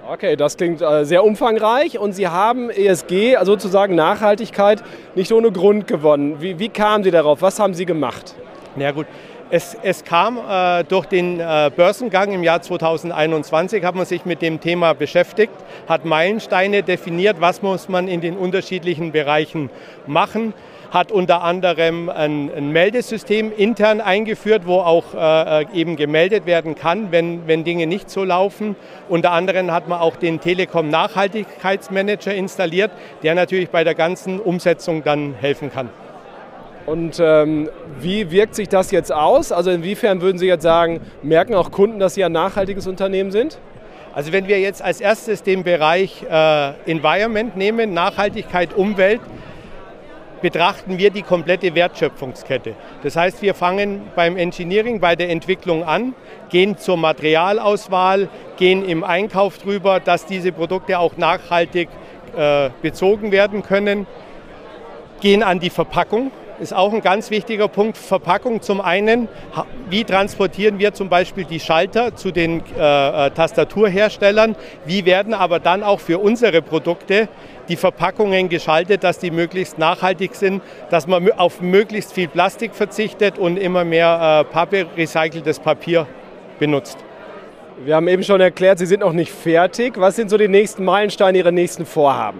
Okay, 0.07 0.35
das 0.35 0.57
klingt 0.57 0.81
äh, 0.81 1.05
sehr 1.05 1.23
umfangreich 1.23 1.97
und 1.99 2.13
Sie 2.13 2.27
haben 2.27 2.69
ESG, 2.69 3.37
also 3.37 3.53
sozusagen 3.53 3.95
Nachhaltigkeit, 3.95 4.83
nicht 5.15 5.31
ohne 5.31 5.51
Grund 5.51 5.87
gewonnen. 5.87 6.41
Wie, 6.41 6.59
wie 6.59 6.69
kamen 6.69 7.03
Sie 7.03 7.11
darauf? 7.11 7.41
Was 7.41 7.59
haben 7.59 7.73
Sie 7.73 7.85
gemacht? 7.85 8.35
Na 8.75 8.85
ja, 8.85 8.91
gut, 8.91 9.05
es, 9.51 9.77
es 9.83 10.03
kam 10.03 10.37
äh, 10.37 10.83
durch 10.85 11.05
den 11.05 11.39
äh, 11.39 11.69
Börsengang 11.75 12.31
im 12.31 12.41
Jahr 12.41 12.61
2021, 12.61 13.83
hat 13.83 13.95
man 13.95 14.05
sich 14.05 14.25
mit 14.25 14.41
dem 14.41 14.61
Thema 14.61 14.93
beschäftigt, 14.93 15.53
hat 15.87 16.05
Meilensteine 16.05 16.83
definiert, 16.83 17.41
was 17.41 17.61
muss 17.61 17.89
man 17.89 18.07
in 18.07 18.21
den 18.21 18.37
unterschiedlichen 18.37 19.11
Bereichen 19.11 19.69
machen 20.07 20.53
hat 20.91 21.09
unter 21.09 21.41
anderem 21.41 22.09
ein, 22.09 22.51
ein, 22.53 22.71
Meldesystem 22.71 23.53
intern 23.55 24.01
eingeführt, 24.01 24.63
wo 24.65 24.79
auch 24.79 25.13
äh, 25.13 25.65
eben 25.73 25.95
gemeldet 25.95 26.45
werden 26.45 26.75
kann, 26.75 27.13
wenn, 27.13 27.47
wenn 27.47 27.63
Dinge 27.63 27.87
nicht 27.87 28.09
so 28.09 28.25
laufen. 28.25 28.75
Unter 29.07 29.31
anderem 29.31 29.71
hat 29.71 29.87
man 29.87 30.01
auch 30.01 30.17
den 30.17 30.41
Telekom 30.41 30.89
Nachhaltigkeitsmanager 30.89 32.35
installiert, 32.35 32.91
der 33.23 33.35
natürlich 33.35 33.69
bei 33.69 33.85
der 33.85 33.95
ganzen 33.95 34.41
Umsetzung 34.41 35.01
dann 35.01 35.33
helfen 35.39 35.71
kann. 35.71 35.89
Und 36.91 37.21
ähm, 37.21 37.69
wie 38.01 38.31
wirkt 38.31 38.53
sich 38.53 38.67
das 38.67 38.91
jetzt 38.91 39.13
aus? 39.13 39.53
Also 39.53 39.71
inwiefern 39.71 40.19
würden 40.19 40.37
Sie 40.37 40.47
jetzt 40.47 40.63
sagen, 40.63 40.99
merken 41.23 41.55
auch 41.55 41.71
Kunden, 41.71 41.99
dass 41.99 42.15
Sie 42.15 42.23
ein 42.25 42.33
nachhaltiges 42.33 42.85
Unternehmen 42.85 43.31
sind? 43.31 43.59
Also 44.13 44.33
wenn 44.33 44.49
wir 44.49 44.59
jetzt 44.59 44.81
als 44.81 44.99
erstes 44.99 45.41
den 45.41 45.63
Bereich 45.63 46.25
äh, 46.29 46.71
Environment 46.85 47.55
nehmen, 47.55 47.93
Nachhaltigkeit, 47.93 48.73
Umwelt, 48.73 49.21
betrachten 50.41 50.97
wir 50.97 51.11
die 51.11 51.21
komplette 51.21 51.75
Wertschöpfungskette. 51.75 52.73
Das 53.03 53.15
heißt, 53.15 53.41
wir 53.41 53.53
fangen 53.53 54.01
beim 54.17 54.35
Engineering, 54.35 54.99
bei 54.99 55.15
der 55.15 55.29
Entwicklung 55.29 55.85
an, 55.85 56.13
gehen 56.49 56.77
zur 56.77 56.97
Materialauswahl, 56.97 58.27
gehen 58.57 58.83
im 58.83 59.05
Einkauf 59.05 59.59
drüber, 59.59 60.01
dass 60.01 60.25
diese 60.25 60.51
Produkte 60.51 60.99
auch 60.99 61.15
nachhaltig 61.15 61.87
äh, 62.35 62.69
bezogen 62.81 63.31
werden 63.31 63.63
können, 63.63 64.07
gehen 65.21 65.41
an 65.41 65.61
die 65.61 65.69
Verpackung. 65.69 66.31
Ist 66.61 66.75
auch 66.75 66.93
ein 66.93 67.01
ganz 67.01 67.31
wichtiger 67.31 67.67
Punkt. 67.67 67.97
Verpackung 67.97 68.61
zum 68.61 68.81
einen, 68.81 69.27
wie 69.89 70.03
transportieren 70.03 70.77
wir 70.77 70.93
zum 70.93 71.09
Beispiel 71.09 71.43
die 71.43 71.59
Schalter 71.59 72.15
zu 72.15 72.29
den 72.29 72.61
äh, 72.77 73.25
äh 73.25 73.31
Tastaturherstellern? 73.31 74.55
Wie 74.85 75.05
werden 75.05 75.33
aber 75.33 75.59
dann 75.59 75.81
auch 75.81 75.99
für 75.99 76.19
unsere 76.19 76.61
Produkte 76.61 77.29
die 77.67 77.77
Verpackungen 77.77 78.47
geschaltet, 78.47 79.03
dass 79.03 79.17
die 79.17 79.31
möglichst 79.31 79.79
nachhaltig 79.79 80.35
sind, 80.35 80.61
dass 80.91 81.07
man 81.07 81.31
auf 81.31 81.61
möglichst 81.61 82.13
viel 82.13 82.27
Plastik 82.27 82.75
verzichtet 82.75 83.39
und 83.39 83.57
immer 83.57 83.83
mehr 83.83 84.45
äh, 84.47 84.53
Pappe, 84.53 84.85
recyceltes 84.95 85.57
Papier 85.57 86.05
benutzt. 86.59 86.99
Wir 87.83 87.95
haben 87.95 88.07
eben 88.07 88.23
schon 88.23 88.39
erklärt, 88.39 88.77
Sie 88.77 88.85
sind 88.85 88.99
noch 88.99 89.13
nicht 89.13 89.31
fertig. 89.31 89.99
Was 89.99 90.15
sind 90.15 90.29
so 90.29 90.37
die 90.37 90.47
nächsten 90.47 90.85
Meilensteine, 90.85 91.39
Ihre 91.39 91.51
nächsten 91.51 91.87
Vorhaben? 91.87 92.37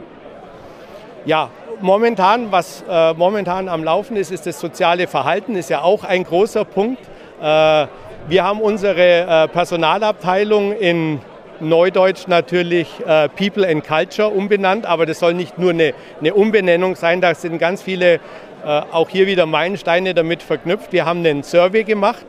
Ja, 1.26 1.50
momentan, 1.82 2.52
was 2.52 2.84
äh, 2.90 3.14
momentan 3.14 3.68
am 3.68 3.84
Laufen 3.84 4.16
ist, 4.16 4.32
ist 4.32 4.46
das 4.46 4.60
soziale 4.60 5.08
Verhalten, 5.08 5.56
ist 5.56 5.70
ja 5.70 5.82
auch 5.82 6.04
ein 6.04 6.24
großer 6.24 6.66
Punkt. 6.66 7.02
Äh, 7.42 7.88
wir 8.28 8.44
haben 8.44 8.62
unsere 8.62 9.46
äh, 9.46 9.48
Personalabteilung 9.48 10.74
in 10.74 11.22
Neudeutsch 11.60 12.28
natürlich 12.28 12.88
äh, 13.06 13.30
People 13.30 13.68
and 13.68 13.86
Culture 13.86 14.30
umbenannt, 14.30 14.86
aber 14.86 15.06
das 15.06 15.20
soll 15.20 15.34
nicht 15.34 15.58
nur 15.58 15.72
eine, 15.72 15.94
eine 16.20 16.34
Umbenennung 16.34 16.96
sein, 16.96 17.22
da 17.22 17.36
sind 17.36 17.58
ganz 17.60 17.82
viele, 17.82 18.16
äh, 18.16 18.20
auch 18.92 19.10
hier 19.10 19.28
wieder 19.28 19.46
Meilensteine 19.46 20.14
damit 20.14 20.44
verknüpft. 20.44 20.92
Wir 20.92 21.06
haben 21.06 21.20
einen 21.20 21.44
Survey 21.44 21.84
gemacht 21.84 22.26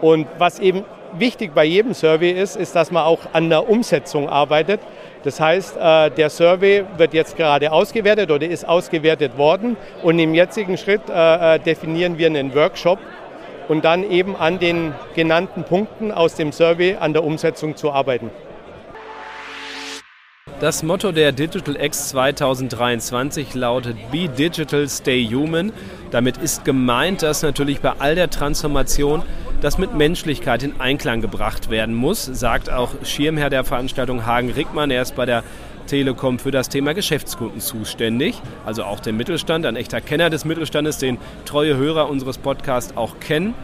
und 0.00 0.26
was 0.38 0.58
eben 0.58 0.84
wichtig 1.18 1.54
bei 1.54 1.64
jedem 1.64 1.94
Survey 1.94 2.30
ist, 2.30 2.56
ist, 2.56 2.76
dass 2.76 2.90
man 2.90 3.04
auch 3.04 3.20
an 3.32 3.48
der 3.48 3.68
Umsetzung 3.68 4.28
arbeitet. 4.28 4.80
Das 5.26 5.40
heißt, 5.40 5.76
äh, 5.76 6.10
der 6.12 6.30
Survey 6.30 6.84
wird 6.98 7.12
jetzt 7.12 7.36
gerade 7.36 7.72
ausgewertet 7.72 8.30
oder 8.30 8.46
ist 8.46 8.64
ausgewertet 8.64 9.36
worden 9.36 9.76
und 10.04 10.20
im 10.20 10.36
jetzigen 10.36 10.78
Schritt 10.78 11.00
äh, 11.10 11.56
äh, 11.56 11.58
definieren 11.58 12.16
wir 12.16 12.28
einen 12.28 12.54
Workshop 12.54 13.00
und 13.66 13.84
dann 13.84 14.08
eben 14.08 14.36
an 14.36 14.60
den 14.60 14.94
genannten 15.16 15.64
Punkten 15.64 16.12
aus 16.12 16.36
dem 16.36 16.52
Survey 16.52 16.94
an 17.00 17.12
der 17.12 17.24
Umsetzung 17.24 17.74
zu 17.74 17.90
arbeiten. 17.90 18.30
Das 20.60 20.84
Motto 20.84 21.10
der 21.10 21.32
Digital 21.32 21.74
X 21.74 22.10
2023 22.10 23.52
lautet 23.54 23.96
Be 24.12 24.28
Digital, 24.28 24.88
Stay 24.88 25.26
Human. 25.26 25.72
Damit 26.12 26.36
ist 26.36 26.64
gemeint, 26.64 27.22
dass 27.22 27.42
natürlich 27.42 27.80
bei 27.80 27.94
all 27.98 28.14
der 28.14 28.30
Transformation 28.30 29.24
das 29.66 29.78
mit 29.78 29.96
Menschlichkeit 29.96 30.62
in 30.62 30.80
Einklang 30.80 31.20
gebracht 31.20 31.70
werden 31.70 31.92
muss, 31.92 32.24
sagt 32.24 32.70
auch 32.70 32.90
Schirmherr 33.02 33.50
der 33.50 33.64
Veranstaltung 33.64 34.24
Hagen 34.24 34.52
Rickmann. 34.52 34.92
Er 34.92 35.02
ist 35.02 35.16
bei 35.16 35.26
der 35.26 35.42
Telekom 35.88 36.38
für 36.38 36.52
das 36.52 36.68
Thema 36.68 36.94
Geschäftskunden 36.94 37.60
zuständig, 37.60 38.40
also 38.64 38.84
auch 38.84 39.00
der 39.00 39.12
Mittelstand, 39.12 39.66
ein 39.66 39.74
echter 39.74 40.00
Kenner 40.00 40.30
des 40.30 40.44
Mittelstandes, 40.44 40.98
den 40.98 41.18
treue 41.46 41.76
Hörer 41.76 42.08
unseres 42.08 42.38
Podcasts 42.38 42.96
auch 42.96 43.18
kennen. 43.18 43.54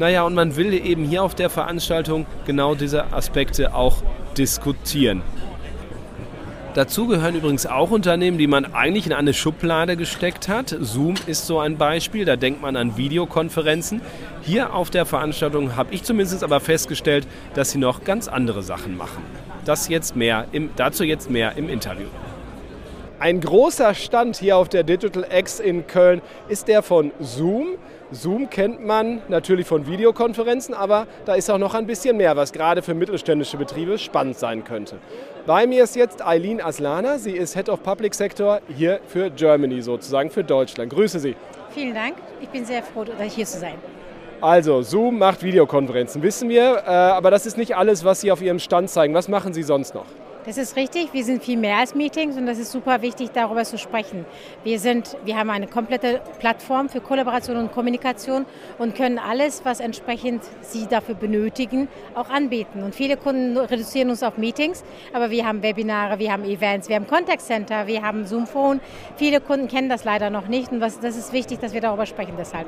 Naja, 0.00 0.24
und 0.24 0.34
man 0.34 0.56
will 0.56 0.72
eben 0.72 1.04
hier 1.04 1.22
auf 1.22 1.36
der 1.36 1.50
Veranstaltung 1.50 2.26
genau 2.46 2.74
diese 2.74 3.12
Aspekte 3.12 3.76
auch 3.76 3.98
diskutieren. 4.36 5.22
Dazu 6.74 7.06
gehören 7.06 7.36
übrigens 7.36 7.66
auch 7.66 7.92
Unternehmen, 7.92 8.36
die 8.36 8.48
man 8.48 8.74
eigentlich 8.74 9.06
in 9.06 9.12
eine 9.12 9.32
Schublade 9.32 9.96
gesteckt 9.96 10.48
hat. 10.48 10.76
Zoom 10.80 11.14
ist 11.26 11.46
so 11.46 11.60
ein 11.60 11.78
Beispiel, 11.78 12.24
da 12.24 12.34
denkt 12.34 12.60
man 12.62 12.74
an 12.74 12.96
Videokonferenzen. 12.96 14.00
Hier 14.42 14.74
auf 14.74 14.90
der 14.90 15.06
Veranstaltung 15.06 15.76
habe 15.76 15.94
ich 15.94 16.02
zumindest 16.02 16.42
aber 16.42 16.58
festgestellt, 16.58 17.28
dass 17.54 17.70
sie 17.70 17.78
noch 17.78 18.02
ganz 18.02 18.26
andere 18.26 18.64
Sachen 18.64 18.96
machen. 18.96 19.22
Das 19.64 19.88
jetzt 19.88 20.16
mehr 20.16 20.46
im, 20.50 20.70
dazu 20.74 21.04
jetzt 21.04 21.30
mehr 21.30 21.56
im 21.56 21.68
Interview. 21.68 22.08
Ein 23.20 23.40
großer 23.40 23.94
Stand 23.94 24.38
hier 24.38 24.56
auf 24.56 24.68
der 24.68 24.82
Digital 24.82 25.24
X 25.30 25.60
in 25.60 25.86
Köln 25.86 26.22
ist 26.48 26.66
der 26.66 26.82
von 26.82 27.12
Zoom. 27.20 27.68
Zoom 28.10 28.50
kennt 28.50 28.84
man 28.84 29.22
natürlich 29.28 29.66
von 29.66 29.86
Videokonferenzen, 29.86 30.74
aber 30.74 31.06
da 31.24 31.34
ist 31.34 31.48
auch 31.50 31.58
noch 31.58 31.74
ein 31.74 31.86
bisschen 31.86 32.16
mehr, 32.16 32.36
was 32.36 32.52
gerade 32.52 32.82
für 32.82 32.94
mittelständische 32.94 33.56
Betriebe 33.56 33.96
spannend 33.96 34.36
sein 34.36 34.64
könnte. 34.64 34.98
Bei 35.46 35.66
mir 35.66 35.84
ist 35.84 35.94
jetzt 35.94 36.26
Eileen 36.26 36.58
Aslana. 36.62 37.18
Sie 37.18 37.32
ist 37.32 37.54
Head 37.54 37.68
of 37.68 37.82
Public 37.82 38.14
Sector 38.14 38.62
hier 38.74 39.00
für 39.06 39.28
Germany 39.28 39.82
sozusagen, 39.82 40.30
für 40.30 40.42
Deutschland. 40.42 40.90
Grüße 40.90 41.18
Sie. 41.18 41.36
Vielen 41.68 41.92
Dank. 41.92 42.14
Ich 42.40 42.48
bin 42.48 42.64
sehr 42.64 42.82
froh, 42.82 43.04
hier 43.28 43.44
zu 43.44 43.58
sein. 43.58 43.74
Also, 44.40 44.80
Zoom 44.80 45.18
macht 45.18 45.42
Videokonferenzen, 45.42 46.22
wissen 46.22 46.48
wir. 46.48 46.82
Äh, 46.86 46.88
aber 46.88 47.30
das 47.30 47.44
ist 47.44 47.58
nicht 47.58 47.76
alles, 47.76 48.04
was 48.04 48.22
Sie 48.22 48.32
auf 48.32 48.40
Ihrem 48.40 48.58
Stand 48.58 48.88
zeigen. 48.88 49.12
Was 49.12 49.28
machen 49.28 49.52
Sie 49.52 49.62
sonst 49.62 49.94
noch? 49.94 50.06
Das 50.46 50.58
ist 50.58 50.76
richtig. 50.76 51.14
Wir 51.14 51.24
sind 51.24 51.42
viel 51.42 51.56
mehr 51.56 51.78
als 51.78 51.94
Meetings 51.94 52.36
und 52.36 52.44
das 52.44 52.58
ist 52.58 52.70
super 52.70 53.00
wichtig, 53.00 53.30
darüber 53.32 53.64
zu 53.64 53.78
sprechen. 53.78 54.26
Wir, 54.62 54.78
sind, 54.78 55.16
wir 55.24 55.38
haben 55.38 55.48
eine 55.48 55.66
komplette 55.66 56.20
Plattform 56.38 56.90
für 56.90 57.00
Kollaboration 57.00 57.56
und 57.56 57.72
Kommunikation 57.72 58.44
und 58.76 58.94
können 58.94 59.18
alles, 59.18 59.64
was 59.64 59.80
entsprechend 59.80 60.42
Sie 60.60 60.86
dafür 60.86 61.14
benötigen, 61.14 61.88
auch 62.14 62.28
anbieten. 62.28 62.82
Und 62.82 62.94
viele 62.94 63.16
Kunden 63.16 63.56
reduzieren 63.56 64.10
uns 64.10 64.22
auf 64.22 64.36
Meetings, 64.36 64.84
aber 65.14 65.30
wir 65.30 65.46
haben 65.46 65.62
Webinare, 65.62 66.18
wir 66.18 66.30
haben 66.30 66.44
Events, 66.44 66.90
wir 66.90 66.96
haben 66.96 67.06
Contact 67.06 67.40
Center, 67.40 67.86
wir 67.86 68.02
haben 68.02 68.26
Zoom 68.26 68.46
Phone. 68.46 68.80
Viele 69.16 69.40
Kunden 69.40 69.66
kennen 69.66 69.88
das 69.88 70.04
leider 70.04 70.28
noch 70.28 70.48
nicht 70.48 70.70
und 70.72 70.80
das 70.80 71.02
ist 71.02 71.32
wichtig, 71.32 71.60
dass 71.60 71.72
wir 71.72 71.80
darüber 71.80 72.04
sprechen 72.04 72.34
deshalb. 72.38 72.66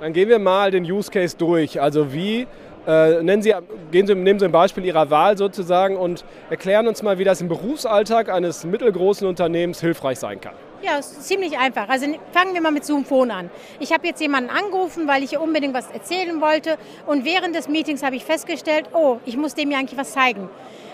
Dann 0.00 0.12
gehen 0.12 0.28
wir 0.28 0.40
mal 0.40 0.72
den 0.72 0.84
Use 0.84 1.10
Case 1.10 1.36
durch. 1.36 1.80
Also 1.80 2.12
wie 2.12 2.48
nennen 2.86 3.42
Sie, 3.42 3.52
gehen 3.90 4.06
Sie, 4.06 4.14
nehmen 4.14 4.38
Sie 4.38 4.44
ein 4.44 4.52
Beispiel 4.52 4.84
Ihrer 4.84 5.10
Wahl 5.10 5.36
sozusagen 5.36 5.96
und 5.96 6.24
erklären 6.50 6.86
uns 6.86 7.02
mal, 7.02 7.18
wie 7.18 7.24
das 7.24 7.40
im 7.40 7.48
Berufsalltag 7.48 8.28
eines 8.30 8.64
mittelgroßen 8.64 9.26
Unternehmens 9.26 9.80
hilfreich 9.80 10.18
sein 10.18 10.40
kann. 10.40 10.54
Ja, 10.82 11.00
ziemlich 11.00 11.58
einfach. 11.58 11.88
Also 11.88 12.06
fangen 12.32 12.54
wir 12.54 12.60
mal 12.60 12.70
mit 12.70 12.84
Zoom 12.84 13.04
Phone 13.04 13.30
an. 13.30 13.50
Ich 13.80 13.92
habe 13.92 14.06
jetzt 14.06 14.20
jemanden 14.20 14.50
angerufen, 14.50 15.08
weil 15.08 15.22
ich 15.22 15.32
ihr 15.32 15.40
unbedingt 15.40 15.74
was 15.74 15.90
erzählen 15.90 16.40
wollte. 16.40 16.76
Und 17.06 17.24
während 17.24 17.56
des 17.56 17.68
Meetings 17.68 18.02
habe 18.02 18.14
ich 18.16 18.24
festgestellt, 18.24 18.84
oh, 18.92 19.16
ich 19.24 19.36
muss 19.36 19.54
dem 19.54 19.70
ja 19.70 19.78
eigentlich 19.78 19.98
was 19.98 20.12
zeigen. 20.12 20.48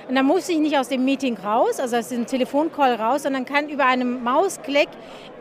Und 0.09 0.15
dann 0.15 0.25
muss 0.25 0.49
ich 0.49 0.59
nicht 0.59 0.79
aus 0.79 0.89
dem 0.89 1.05
Meeting 1.05 1.37
raus, 1.37 1.79
also 1.79 1.97
aus 1.97 2.09
dem 2.09 2.27
Telefoncall 2.27 2.95
raus, 2.95 3.25
sondern 3.25 3.45
kann 3.45 3.69
über 3.69 3.87
einen 3.87 4.23
Mausklick 4.23 4.89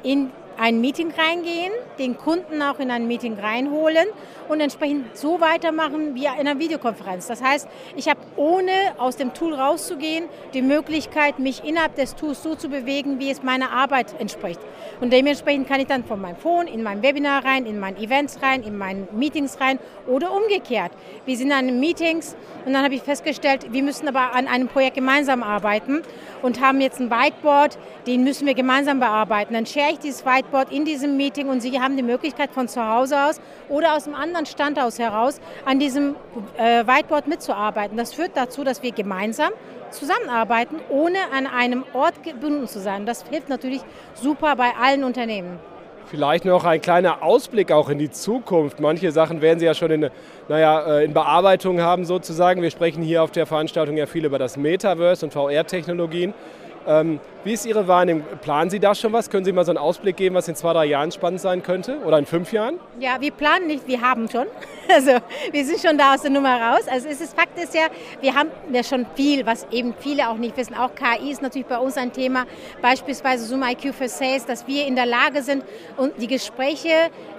in 0.04 0.32
ein 0.58 0.82
Meeting 0.82 1.12
reingehen, 1.12 1.72
den 1.98 2.18
Kunden 2.18 2.62
auch 2.62 2.80
in 2.80 2.92
ein 2.92 3.08
Meeting 3.08 3.38
reinholen 3.40 4.08
und 4.48 4.60
entsprechend 4.60 5.18
so 5.18 5.40
weitermachen 5.40 6.14
wie 6.16 6.26
in 6.26 6.32
einer 6.32 6.60
Videokonferenz. 6.60 7.28
Das 7.28 7.42
heißt, 7.42 7.68
ich 7.96 8.10
habe 8.10 8.20
ohne 8.36 8.72
aus 8.98 9.16
dem 9.16 9.34
Tool 9.34 9.54
rauszugehen 9.54 10.26
die 10.54 10.62
Möglichkeit, 10.62 11.40
mich 11.40 11.64
innerhalb 11.64 11.96
des 11.96 12.16
Tools 12.16 12.44
so 12.44 12.56
zu 12.56 12.70
bewegen, 12.70 13.20
wie 13.20 13.32
es 13.32 13.44
meiner 13.44 13.72
Arbeit 13.72 14.20
entspricht. 14.20 14.60
Und 15.00 15.14
dementsprechend 15.14 15.68
kann 15.68 15.80
ich 15.80 15.88
dann 15.88 16.04
von 16.04 16.22
meinem 16.22 16.36
Phone 16.36 16.68
in 16.68 16.84
mein 16.84 17.02
Webinar 17.02 17.46
rein, 17.46 17.66
in 17.66 17.80
meine 17.80 17.98
Events 17.98 18.42
rein, 18.42 18.64
in 18.64 18.78
meine 18.78 19.08
Meetings 19.14 19.60
rein 19.60 19.80
oder 20.08 20.32
umgekehrt. 20.32 20.92
Wir 21.26 21.38
sind 21.38 21.52
an 21.52 21.80
Meetings 21.80 22.36
und 22.66 22.74
dann 22.74 22.84
habe 22.84 22.96
ich 22.96 23.02
festgestellt, 23.02 23.68
wir 23.72 23.84
müssen 23.84 24.08
aber 24.08 24.36
an 24.36 24.48
einem 24.48 24.68
Projekt 24.68 24.96
gemeinsam 24.96 25.44
arbeiten 25.44 26.02
und 26.42 26.62
haben 26.62 26.82
jetzt 26.82 27.00
ein 27.00 27.10
Whiteboard, 27.10 27.78
den 28.06 28.24
müssen 28.24 28.46
wir 28.48 28.54
gemeinsam 28.54 29.00
bearbeiten. 29.00 29.54
Dann 29.54 29.66
share 29.66 29.92
ich 29.92 30.00
dieses 30.00 30.26
Whiteboard 30.26 30.41
Whiteboard 30.42 30.72
in 30.72 30.86
diesem 30.86 31.18
Meeting 31.18 31.50
und 31.50 31.62
Sie 31.62 31.80
haben 31.80 31.96
die 31.96 32.04
Möglichkeit 32.04 32.52
von 32.52 32.68
zu 32.68 32.84
Hause 32.84 33.16
aus 33.26 33.40
oder 33.70 33.96
aus 33.96 34.08
einem 34.08 34.16
anderen 34.16 34.46
Standhaus 34.46 34.98
heraus 34.98 35.40
an 35.66 35.80
diesem 35.80 36.16
äh, 36.58 36.86
Whiteboard 36.86 37.28
mitzuarbeiten. 37.28 37.96
Das 37.96 38.14
führt 38.14 38.32
dazu, 38.34 38.64
dass 38.64 38.82
wir 38.82 38.92
gemeinsam 38.92 39.52
zusammenarbeiten, 39.92 40.78
ohne 40.90 41.18
an 41.36 41.46
einem 41.46 41.84
Ort 41.94 42.24
gebunden 42.24 42.68
zu 42.68 42.80
sein. 42.80 43.06
Das 43.06 43.24
hilft 43.30 43.50
natürlich 43.50 43.82
super 44.16 44.56
bei 44.56 44.72
allen 44.82 45.04
Unternehmen. 45.04 45.60
Vielleicht 46.06 46.46
noch 46.46 46.66
ein 46.66 46.82
kleiner 46.82 47.22
Ausblick 47.22 47.72
auch 47.72 47.88
in 47.90 48.00
die 48.00 48.10
Zukunft. 48.10 48.80
Manche 48.80 49.12
Sachen 49.12 49.42
werden 49.42 49.60
Sie 49.60 49.66
ja 49.66 49.74
schon 49.74 49.92
in, 49.92 50.10
naja, 50.50 50.98
äh, 50.98 51.06
in 51.06 51.14
Bearbeitung 51.14 51.82
haben 51.82 52.04
sozusagen. 52.06 52.62
Wir 52.62 52.72
sprechen 52.72 53.04
hier 53.04 53.22
auf 53.22 53.32
der 53.32 53.46
Veranstaltung 53.46 53.96
ja 53.96 54.08
viel 54.08 54.26
über 54.26 54.40
das 54.40 54.58
Metaverse 54.58 55.26
und 55.26 55.32
VR-Technologien. 55.32 56.34
Ähm, 56.88 57.20
wie 57.44 57.54
ist 57.54 57.66
Ihre 57.66 57.88
Wahrnehmung? 57.88 58.24
Planen 58.42 58.70
Sie 58.70 58.80
da 58.80 58.94
schon 58.94 59.14
was? 59.14 59.30
Können 59.30 59.46
Sie 59.46 59.52
mal 59.52 59.66
so 59.66 59.72
einen 59.72 59.80
Ausblick 59.80 60.16
geben, 60.16 60.36
was 60.36 60.48
in 60.48 60.56
zwei, 60.56 60.74
drei 60.74 60.86
Jahren 60.86 61.12
spannend 61.12 61.42
sein 61.42 61.64
könnte? 61.64 61.98
Oder 62.06 62.20
in 62.20 62.28
fünf 62.28 62.54
Jahren? 62.54 62.80
Ja, 63.00 63.20
wir 63.20 63.32
planen 63.32 63.66
nicht, 63.66 63.88
wir 63.88 64.02
haben 64.02 64.30
schon. 64.30 64.46
Also 64.94 65.12
wir 65.54 65.64
sind 65.64 65.80
schon 65.80 65.98
da 65.98 66.16
aus 66.16 66.24
der 66.24 66.32
Nummer 66.32 66.60
raus. 66.62 66.82
Also 66.90 67.08
es 67.08 67.22
ist 67.22 67.34
Fakt 67.34 67.58
ist 67.58 67.74
ja, 67.74 67.84
wir 68.20 68.36
haben 68.36 68.50
ja 68.74 68.84
schon 68.84 69.06
viel, 69.16 69.46
was 69.46 69.66
eben 69.72 69.94
viele 69.98 70.30
auch 70.30 70.36
nicht 70.36 70.58
wissen. 70.58 70.76
Auch 70.76 70.90
KI 70.94 71.32
ist 71.32 71.42
natürlich 71.42 71.68
bei 71.68 71.78
uns 71.78 71.96
ein 71.96 72.12
Thema. 72.12 72.44
Beispielsweise 72.82 73.46
Zoom 73.46 73.64
IQ 73.64 73.94
für 73.94 74.10
Sales, 74.10 74.46
dass 74.46 74.68
wir 74.68 74.86
in 74.86 74.98
der 74.98 75.06
Lage 75.06 75.44
sind, 75.44 75.64
die 76.20 76.28
Gespräche 76.28 76.90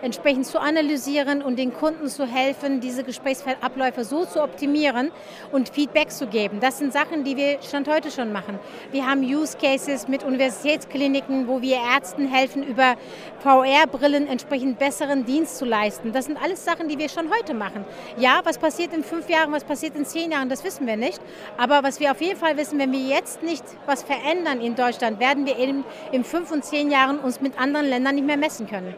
entsprechend 0.01 0.47
zu 0.47 0.61
analysieren 0.61 1.43
und 1.43 1.59
den 1.59 1.75
Kunden 1.75 2.09
zu 2.09 2.25
helfen, 2.25 2.81
diese 2.81 3.05
Gesprächsabläufe 3.05 4.05
so 4.05 4.25
zu 4.25 4.43
optimieren 4.43 5.11
und 5.51 5.69
Feedback 5.69 6.11
zu 6.11 6.29
geben. 6.29 6.59
Das 6.61 6.79
sind 6.79 6.95
Sachen, 6.95 7.23
die 7.23 7.37
wir 7.37 7.61
Stand 7.61 7.87
heute 7.87 8.11
schon 8.11 8.33
machen. 8.33 8.59
Wir 8.93 9.07
haben 9.07 9.23
Use 9.35 9.57
Cases 9.57 10.09
mit 10.09 10.23
Universitätskliniken, 10.23 11.49
wo 11.49 11.63
wir 11.63 11.77
Ärzten 11.77 12.27
helfen, 12.29 12.63
über 12.63 12.97
VR-Brillen 13.41 14.27
entsprechend 14.27 14.79
besseren 14.79 15.25
Dienst 15.25 15.57
zu 15.59 15.65
leisten. 15.65 16.13
Das 16.13 16.27
sind 16.27 16.37
alles 16.43 16.65
Sachen, 16.65 16.89
die 16.89 16.99
wir 16.99 17.09
schon 17.09 17.31
heute 17.31 17.55
machen. 17.55 17.85
Ja, 18.19 18.41
was 18.45 18.59
passiert 18.59 18.93
in 18.93 19.03
fünf 19.03 19.29
Jahren, 19.29 19.53
was 19.53 19.65
passiert 19.65 19.97
in 19.97 20.05
zehn 20.05 20.33
Jahren, 20.33 20.49
das 20.49 20.65
wissen 20.65 20.87
wir 20.87 20.97
nicht. 20.97 21.21
Aber 21.57 21.83
was 21.83 22.01
wir 22.01 22.11
auf 22.11 22.21
jeden 22.21 22.39
Fall 22.39 22.57
wissen, 22.57 22.79
wenn 22.79 22.93
wir 22.93 23.01
jetzt 23.01 23.43
nicht 23.43 23.65
was 23.87 24.03
verändern 24.03 24.61
in 24.61 24.75
Deutschland, 24.75 25.21
werden 25.21 25.47
wir 25.47 25.59
eben 25.59 25.85
in 26.13 26.25
fünf 26.25 26.51
und 26.51 26.65
zehn 26.65 26.91
Jahren 26.91 27.19
uns 27.19 27.41
mit 27.41 27.59
anderen 27.59 27.87
Ländern 27.87 28.15
nicht 28.15 28.27
mehr 28.27 28.37
messen 28.37 28.67
können. 28.69 28.95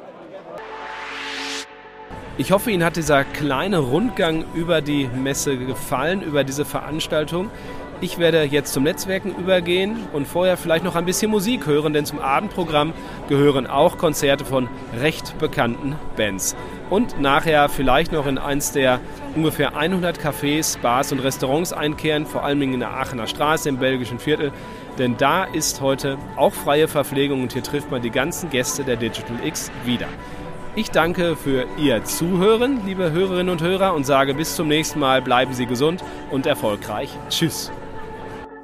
Ich 2.37 2.51
hoffe, 2.51 2.73
Ihnen 2.73 2.83
hat 2.83 2.97
dieser 2.97 3.23
kleine 3.23 3.79
Rundgang 3.79 4.45
über 4.55 4.81
die 4.81 5.07
Messe 5.07 5.57
gefallen, 5.57 6.21
über 6.21 6.43
diese 6.43 6.65
Veranstaltung. 6.65 7.49
Ich 8.05 8.19
werde 8.19 8.43
jetzt 8.43 8.75
zum 8.75 8.83
Netzwerken 8.83 9.35
übergehen 9.35 9.97
und 10.13 10.29
vorher 10.29 10.59
vielleicht 10.59 10.85
noch 10.85 10.95
ein 10.95 11.07
bisschen 11.07 11.31
Musik 11.31 11.67
hören, 11.67 11.95
denn 11.95 12.05
zum 12.05 12.19
Abendprogramm 12.19 12.93
gehören 13.31 13.67
auch 13.67 13.97
Konzerte 13.97 14.45
von 14.45 14.69
recht 15.01 15.39
bekannten 15.39 15.97
Bands. 16.15 16.55
Und 16.91 17.19
nachher 17.19 17.71
vielleicht 17.71 18.13
noch 18.13 18.27
in 18.27 18.37
eins 18.37 18.73
der 18.73 19.01
ungefähr 19.35 19.75
100 19.75 20.19
Cafés, 20.19 20.79
Bars 20.79 21.13
und 21.13 21.21
Restaurants 21.21 21.73
einkehren, 21.73 22.27
vor 22.27 22.45
allem 22.45 22.61
in 22.61 22.79
der 22.79 22.91
Aachener 22.91 23.27
Straße 23.27 23.71
im 23.71 23.79
belgischen 23.79 24.19
Viertel. 24.19 24.53
Denn 24.99 25.17
da 25.17 25.45
ist 25.45 25.81
heute 25.81 26.19
auch 26.37 26.53
freie 26.53 26.89
Verpflegung 26.89 27.41
und 27.41 27.55
hier 27.55 27.63
trifft 27.63 27.91
man 27.91 28.03
die 28.03 28.11
ganzen 28.11 28.51
Gäste 28.51 28.85
der 28.85 28.97
Digital 28.97 29.39
X 29.47 29.71
wieder. 29.87 30.09
Ich 30.77 30.91
danke 30.91 31.37
für 31.37 31.65
Ihr 31.79 32.05
Zuhören, 32.05 32.85
liebe 32.85 33.13
Hörerinnen 33.13 33.49
und 33.49 33.63
Hörer, 33.63 33.95
und 33.95 34.05
sage 34.05 34.35
bis 34.35 34.57
zum 34.57 34.69
nächsten 34.69 34.99
Mal, 34.99 35.23
bleiben 35.23 35.55
Sie 35.55 35.65
gesund 35.65 36.05
und 36.31 36.45
erfolgreich. 36.45 37.09
Tschüss. 37.31 37.73